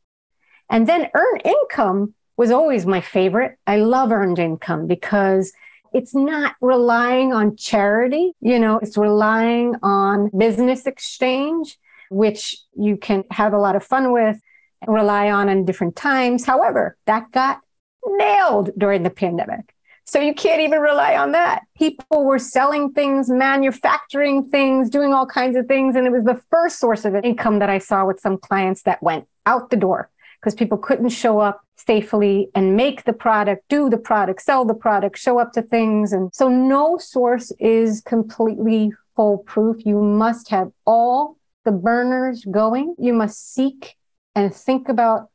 and 0.73 0.87
then 0.87 1.11
earned 1.15 1.43
income 1.45 2.15
was 2.39 2.51
always 2.51 2.87
my 2.87 3.03
favorite. 3.03 3.59
I 3.67 3.77
love 3.77 4.11
earned 4.11 4.39
income 4.39 4.87
because 4.87 5.53
it's 5.93 6.15
not 6.15 6.57
relying 6.63 7.35
on 7.35 7.57
charity, 7.57 8.33
you 8.41 8.59
know, 8.59 8.79
it's 8.79 8.97
relying 8.97 9.77
on 9.83 10.31
business 10.37 10.87
exchange, 10.87 11.79
which 12.11 12.57
you 12.75 12.97
can 12.97 13.25
have 13.31 13.53
a 13.53 13.59
lot 13.59 13.77
of 13.77 13.85
fun 13.85 14.13
with, 14.13 14.41
rely 14.87 15.31
on 15.31 15.51
in 15.51 15.67
different 15.67 15.95
times. 15.95 16.47
However, 16.47 16.97
that 17.05 17.31
got 17.33 17.61
nailed 18.07 18.71
during 18.79 19.03
the 19.03 19.11
pandemic. 19.11 19.75
So 20.05 20.21
you 20.21 20.35
can't 20.35 20.63
even 20.63 20.81
rely 20.81 21.17
on 21.17 21.33
that. 21.33 21.65
People 21.77 22.25
were 22.25 22.39
selling 22.39 22.93
things, 22.93 23.29
manufacturing 23.29 24.49
things, 24.49 24.89
doing 24.89 25.13
all 25.13 25.27
kinds 25.27 25.55
of 25.55 25.67
things. 25.67 25.97
And 25.97 26.07
it 26.07 26.11
was 26.11 26.25
the 26.25 26.41
first 26.51 26.81
source 26.81 27.05
of 27.05 27.15
income 27.15 27.59
that 27.59 27.71
I 27.71 27.79
saw 27.79 28.07
with 28.07 28.21
some 28.21 28.39
clients 28.39 28.83
that 28.83 29.03
went 29.03 29.29
out 29.45 29.69
the 29.69 29.77
door 29.77 30.11
because 30.43 30.57
people 30.57 30.77
couldn't 30.77 31.11
show 31.11 31.39
up 31.39 31.65
safely 31.77 32.51
and 32.55 32.77
make 32.77 33.05
the 33.05 33.13
product, 33.13 33.65
do 33.69 33.89
the 33.89 33.97
product, 33.97 34.43
sell 34.43 34.65
the 34.65 34.75
product, 34.75 35.17
show 35.17 35.39
up 35.39 35.53
to 35.53 35.63
things. 35.63 36.13
And 36.13 36.35
so 36.35 36.49
no 36.49 36.99
source 36.99 37.53
is 37.61 38.01
completely 38.01 38.93
foolproof. 39.15 39.87
You 39.87 40.03
must 40.03 40.51
have 40.51 40.73
all 40.85 41.37
the 41.65 41.71
burners 41.71 42.45
going. 42.45 42.97
You 42.99 43.13
must 43.13 43.55
seek 43.55 43.95
and 44.35 44.53
think 44.53 44.89
about 44.89 45.29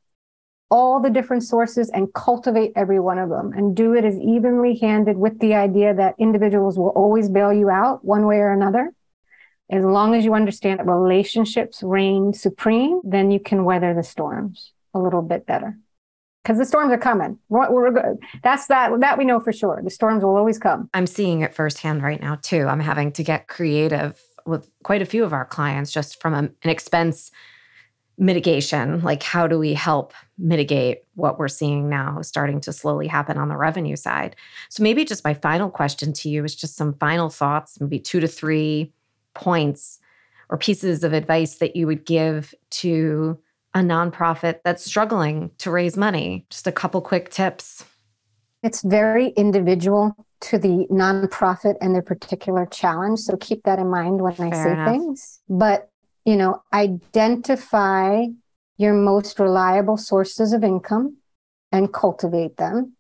all 0.70 1.00
the 1.00 1.10
different 1.10 1.44
sources 1.44 1.90
and 1.90 2.14
cultivate 2.14 2.74
every 2.76 3.00
one 3.00 3.18
of 3.18 3.30
them 3.30 3.54
and 3.54 3.74
do 3.74 3.94
it 3.94 4.04
as 4.04 4.20
evenly 4.20 4.78
handed 4.78 5.16
with 5.16 5.40
the 5.40 5.54
idea 5.54 5.94
that 5.94 6.16
individuals 6.20 6.78
will 6.78 6.90
always 6.90 7.30
bail 7.30 7.54
you 7.54 7.70
out 7.70 8.04
one 8.04 8.26
way 8.26 8.38
or 8.38 8.52
another. 8.52 8.92
As 9.70 9.86
long 9.86 10.14
as 10.14 10.26
you 10.26 10.34
understand 10.34 10.80
that 10.80 10.88
relationships 10.88 11.82
reign 11.82 12.34
supreme, 12.34 13.00
then 13.06 13.32
you 13.32 13.40
can 13.40 13.64
weather 13.64 13.94
the 13.94 14.04
storms 14.04 14.74
a 14.98 15.04
little 15.04 15.22
bit 15.22 15.46
better 15.46 15.78
because 16.44 16.58
the 16.58 16.66
storms 16.66 16.94
are 16.94 16.98
coming. 16.98 17.38
We're, 17.50 17.70
we're, 17.70 18.18
that's 18.42 18.68
that 18.68 18.98
that 19.02 19.18
we 19.18 19.26
know 19.26 19.40
for 19.40 19.52
sure. 19.52 19.82
The 19.84 19.90
storms 19.90 20.24
will 20.24 20.38
always 20.38 20.58
come. 20.58 20.90
I'm 20.94 21.08
seeing 21.08 21.42
it 21.42 21.54
firsthand 21.54 22.04
right 22.04 22.22
now 22.22 22.40
too. 22.42 22.68
I'm 22.68 22.80
having 22.80 23.12
to 23.14 23.24
get 23.24 23.48
creative 23.48 24.22
with 24.46 24.72
quite 24.84 25.02
a 25.02 25.06
few 25.06 25.26
of 25.26 25.34
our 25.34 25.44
clients 25.44 25.92
just 25.92 26.22
from 26.22 26.34
a, 26.34 26.38
an 26.38 26.70
expense 26.70 27.32
mitigation. 28.18 29.02
Like, 29.04 29.24
how 29.24 29.46
do 29.46 29.60
we 29.60 29.74
help 29.74 30.14
mitigate 30.38 31.00
what 31.16 31.38
we're 31.38 31.50
seeing 31.50 31.90
now 31.90 32.22
starting 32.22 32.62
to 32.62 32.74
slowly 32.74 33.08
happen 33.08 33.38
on 33.38 33.50
the 33.50 33.58
revenue 33.58 33.98
side? 33.98 34.36
So, 34.70 34.84
maybe 34.84 35.04
just 35.04 35.26
my 35.26 35.34
final 35.34 35.70
question 35.70 36.14
to 36.14 36.30
you 36.30 36.46
is 36.46 36.56
just 36.56 36.78
some 36.78 36.94
final 36.94 37.30
thoughts, 37.30 37.80
maybe 37.80 38.00
two 38.00 38.22
to 38.22 38.28
three 38.28 38.94
points 39.34 40.00
or 40.50 40.58
pieces 40.58 41.04
of 41.04 41.12
advice 41.12 41.56
that 41.56 41.76
you 41.76 41.88
would 41.88 42.06
give 42.06 42.56
to 42.70 43.38
a 43.78 43.82
nonprofit 43.82 44.60
that's 44.64 44.84
struggling 44.84 45.52
to 45.60 45.70
raise 45.70 45.96
money? 45.96 46.48
Just 46.50 46.66
a 46.66 46.72
couple 46.72 47.00
quick 47.02 47.30
tips. 47.30 47.86
It's 48.64 48.82
very 48.82 49.30
individual 49.30 50.16
to 50.42 50.58
the 50.58 50.88
nonprofit 50.92 51.76
and 51.80 51.94
their 51.94 52.02
particular 52.02 52.66
challenge. 52.66 53.20
So 53.20 53.38
keep 53.38 53.64
that 53.64 53.78
in 53.78 53.90
mind 53.90 54.20
when 54.20 54.34
I 54.40 54.52
say 54.52 54.72
enough. 54.72 54.90
things. 54.90 55.40
But, 55.48 55.90
you 56.26 56.36
know, 56.36 56.64
identify 56.74 58.26
your 58.78 58.94
most 58.94 59.40
reliable 59.40 59.98
sources 59.98 60.54
of 60.54 60.64
income 60.64 61.18
and 61.72 61.94
cultivate 61.94 62.58
them. 62.58 62.94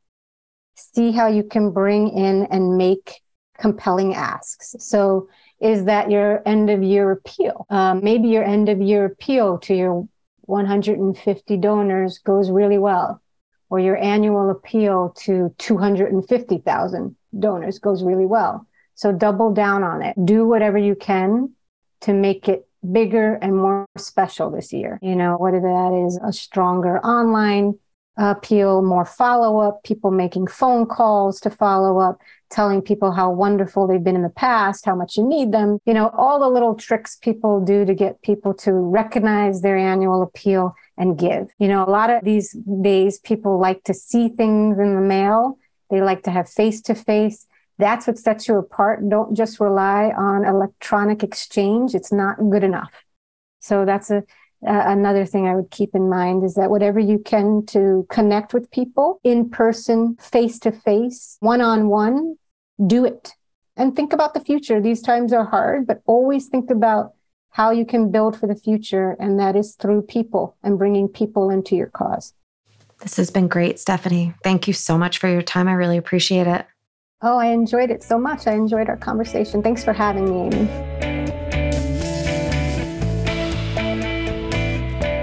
See 0.75 1.11
how 1.11 1.27
you 1.27 1.43
can 1.43 1.71
bring 1.71 2.09
in 2.09 2.45
and 2.51 2.77
make 2.77 3.21
compelling 3.57 4.13
asks. 4.13 4.75
So, 4.79 5.27
is 5.59 5.85
that 5.85 6.11
your 6.11 6.47
end 6.47 6.69
of 6.69 6.83
year 6.83 7.09
appeal? 7.09 7.65
Um, 7.71 8.03
maybe 8.03 8.27
your 8.27 8.43
end 8.43 8.69
of 8.69 8.79
year 8.79 9.05
appeal 9.05 9.57
to 9.59 9.73
your 9.73 10.07
150 10.47 11.57
donors 11.57 12.19
goes 12.19 12.49
really 12.49 12.77
well, 12.77 13.21
or 13.69 13.79
your 13.79 13.97
annual 13.97 14.49
appeal 14.49 15.13
to 15.17 15.53
250,000 15.57 17.15
donors 17.37 17.79
goes 17.79 18.03
really 18.03 18.25
well. 18.25 18.65
So 18.95 19.11
double 19.11 19.53
down 19.53 19.83
on 19.83 20.01
it. 20.01 20.15
Do 20.25 20.47
whatever 20.47 20.77
you 20.77 20.95
can 20.95 21.53
to 22.01 22.13
make 22.13 22.49
it 22.49 22.67
bigger 22.91 23.35
and 23.35 23.55
more 23.55 23.85
special 23.97 24.49
this 24.49 24.73
year. 24.73 24.99
You 25.01 25.15
know, 25.15 25.37
whether 25.37 25.59
that 25.59 26.05
is 26.07 26.19
a 26.23 26.33
stronger 26.33 26.99
online 26.99 27.77
appeal, 28.17 28.81
more 28.81 29.05
follow 29.05 29.59
up, 29.59 29.83
people 29.83 30.11
making 30.11 30.47
phone 30.47 30.85
calls 30.85 31.39
to 31.41 31.49
follow 31.49 31.99
up, 31.99 32.19
telling 32.49 32.81
people 32.81 33.11
how 33.11 33.31
wonderful 33.31 33.87
they've 33.87 34.03
been 34.03 34.15
in 34.15 34.23
the 34.23 34.29
past, 34.29 34.85
how 34.85 34.95
much 34.95 35.17
you 35.17 35.27
need 35.27 35.51
them, 35.51 35.79
you 35.85 35.93
know, 35.93 36.09
all 36.17 36.39
the 36.39 36.49
little 36.49 36.75
tricks 36.75 37.17
people 37.17 37.63
do 37.63 37.85
to 37.85 37.93
get 37.93 38.21
people 38.21 38.53
to 38.53 38.71
recognize 38.71 39.61
their 39.61 39.77
annual 39.77 40.23
appeal 40.23 40.75
and 40.97 41.17
give. 41.17 41.47
You 41.59 41.67
know, 41.67 41.83
a 41.83 41.89
lot 41.89 42.09
of 42.09 42.23
these 42.23 42.55
days 42.81 43.19
people 43.19 43.59
like 43.59 43.83
to 43.83 43.93
see 43.93 44.29
things 44.29 44.79
in 44.79 44.95
the 44.95 45.01
mail, 45.01 45.57
they 45.89 46.01
like 46.01 46.23
to 46.23 46.31
have 46.31 46.49
face 46.49 46.81
to 46.83 46.95
face. 46.95 47.45
That's 47.77 48.07
what 48.07 48.17
sets 48.17 48.47
you 48.47 48.57
apart. 48.57 49.07
Don't 49.07 49.35
just 49.35 49.59
rely 49.59 50.11
on 50.17 50.45
electronic 50.45 51.21
exchange. 51.21 51.93
It's 51.93 52.11
not 52.11 52.37
good 52.49 52.63
enough. 52.63 53.03
So 53.59 53.85
that's 53.85 54.09
a 54.09 54.23
uh, 54.65 54.83
another 54.85 55.25
thing 55.25 55.47
I 55.47 55.55
would 55.55 55.69
keep 55.69 55.93
in 55.93 56.09
mind 56.09 56.43
is 56.43 56.55
that 56.55 56.69
whatever 56.69 56.99
you 56.99 57.19
can 57.19 57.65
to 57.67 58.07
connect 58.09 58.53
with 58.53 58.71
people 58.71 59.19
in 59.23 59.49
person, 59.49 60.15
face 60.19 60.57
to 60.59 60.71
face, 60.71 61.37
one 61.41 61.61
on 61.61 61.89
one, 61.89 62.37
do 62.85 63.05
it. 63.05 63.33
And 63.75 63.95
think 63.95 64.13
about 64.13 64.33
the 64.33 64.39
future. 64.39 64.81
These 64.81 65.01
times 65.01 65.31
are 65.31 65.45
hard, 65.45 65.85
but 65.85 66.01
always 66.07 66.47
think 66.47 66.71
about 66.71 67.13
how 67.51 67.69
you 67.69 67.85
can 67.85 68.11
build 68.11 68.39
for 68.39 68.47
the 68.47 68.55
future. 68.55 69.15
And 69.19 69.39
that 69.39 69.55
is 69.55 69.75
through 69.75 70.03
people 70.03 70.57
and 70.63 70.79
bringing 70.79 71.07
people 71.07 71.49
into 71.51 71.75
your 71.75 71.87
cause. 71.87 72.33
This 73.01 73.17
has 73.17 73.29
been 73.29 73.47
great, 73.47 73.79
Stephanie. 73.79 74.33
Thank 74.43 74.67
you 74.67 74.73
so 74.73 74.97
much 74.97 75.19
for 75.19 75.27
your 75.27 75.43
time. 75.43 75.67
I 75.67 75.73
really 75.73 75.97
appreciate 75.97 76.47
it. 76.47 76.65
Oh, 77.21 77.37
I 77.37 77.47
enjoyed 77.47 77.91
it 77.91 78.03
so 78.03 78.17
much. 78.17 78.47
I 78.47 78.53
enjoyed 78.53 78.89
our 78.89 78.97
conversation. 78.97 79.61
Thanks 79.61 79.83
for 79.83 79.93
having 79.93 80.25
me, 80.25 80.55
Amy. 80.55 81.16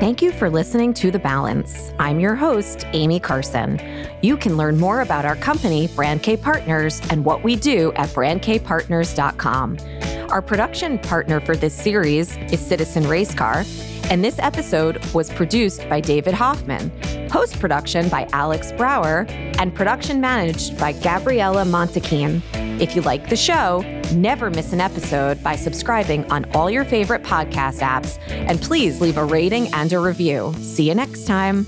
Thank 0.04 0.20
you 0.20 0.32
for 0.32 0.50
listening 0.50 0.92
to 0.94 1.10
The 1.10 1.18
Balance. 1.18 1.94
I'm 1.98 2.20
your 2.20 2.34
host, 2.34 2.84
Amy 2.92 3.18
Karson. 3.18 3.80
You 4.22 4.36
can 4.36 4.58
learn 4.58 4.78
more 4.78 5.00
about 5.00 5.24
our 5.24 5.34
company, 5.34 5.86
Brand 5.86 6.22
K 6.22 6.36
Partners, 6.36 7.00
and 7.08 7.24
what 7.24 7.42
we 7.42 7.56
do 7.56 7.90
at 7.94 8.10
brandkpartners.com. 8.10 9.78
Our 10.28 10.42
production 10.42 10.98
partner 10.98 11.40
for 11.40 11.56
this 11.56 11.72
series 11.72 12.36
is 12.36 12.60
Citizen 12.60 13.04
Racecar, 13.04 13.64
and 14.10 14.24
this 14.24 14.38
episode 14.38 15.04
was 15.14 15.30
produced 15.30 15.88
by 15.88 16.00
David 16.00 16.34
Hoffman, 16.34 16.90
post 17.28 17.58
production 17.58 18.08
by 18.08 18.28
Alex 18.32 18.72
Brower, 18.72 19.26
and 19.58 19.74
production 19.74 20.20
managed 20.20 20.78
by 20.78 20.92
Gabriella 20.92 21.64
Montequin. 21.64 22.42
If 22.80 22.96
you 22.96 23.02
like 23.02 23.28
the 23.28 23.36
show, 23.36 23.80
never 24.14 24.50
miss 24.50 24.72
an 24.72 24.80
episode 24.80 25.42
by 25.42 25.56
subscribing 25.56 26.30
on 26.30 26.44
all 26.54 26.70
your 26.70 26.84
favorite 26.84 27.22
podcast 27.22 27.80
apps, 27.80 28.18
and 28.28 28.60
please 28.60 29.00
leave 29.00 29.16
a 29.16 29.24
rating 29.24 29.72
and 29.74 29.92
a 29.92 29.98
review. 29.98 30.54
See 30.58 30.88
you 30.88 30.94
next 30.94 31.26
time. 31.26 31.66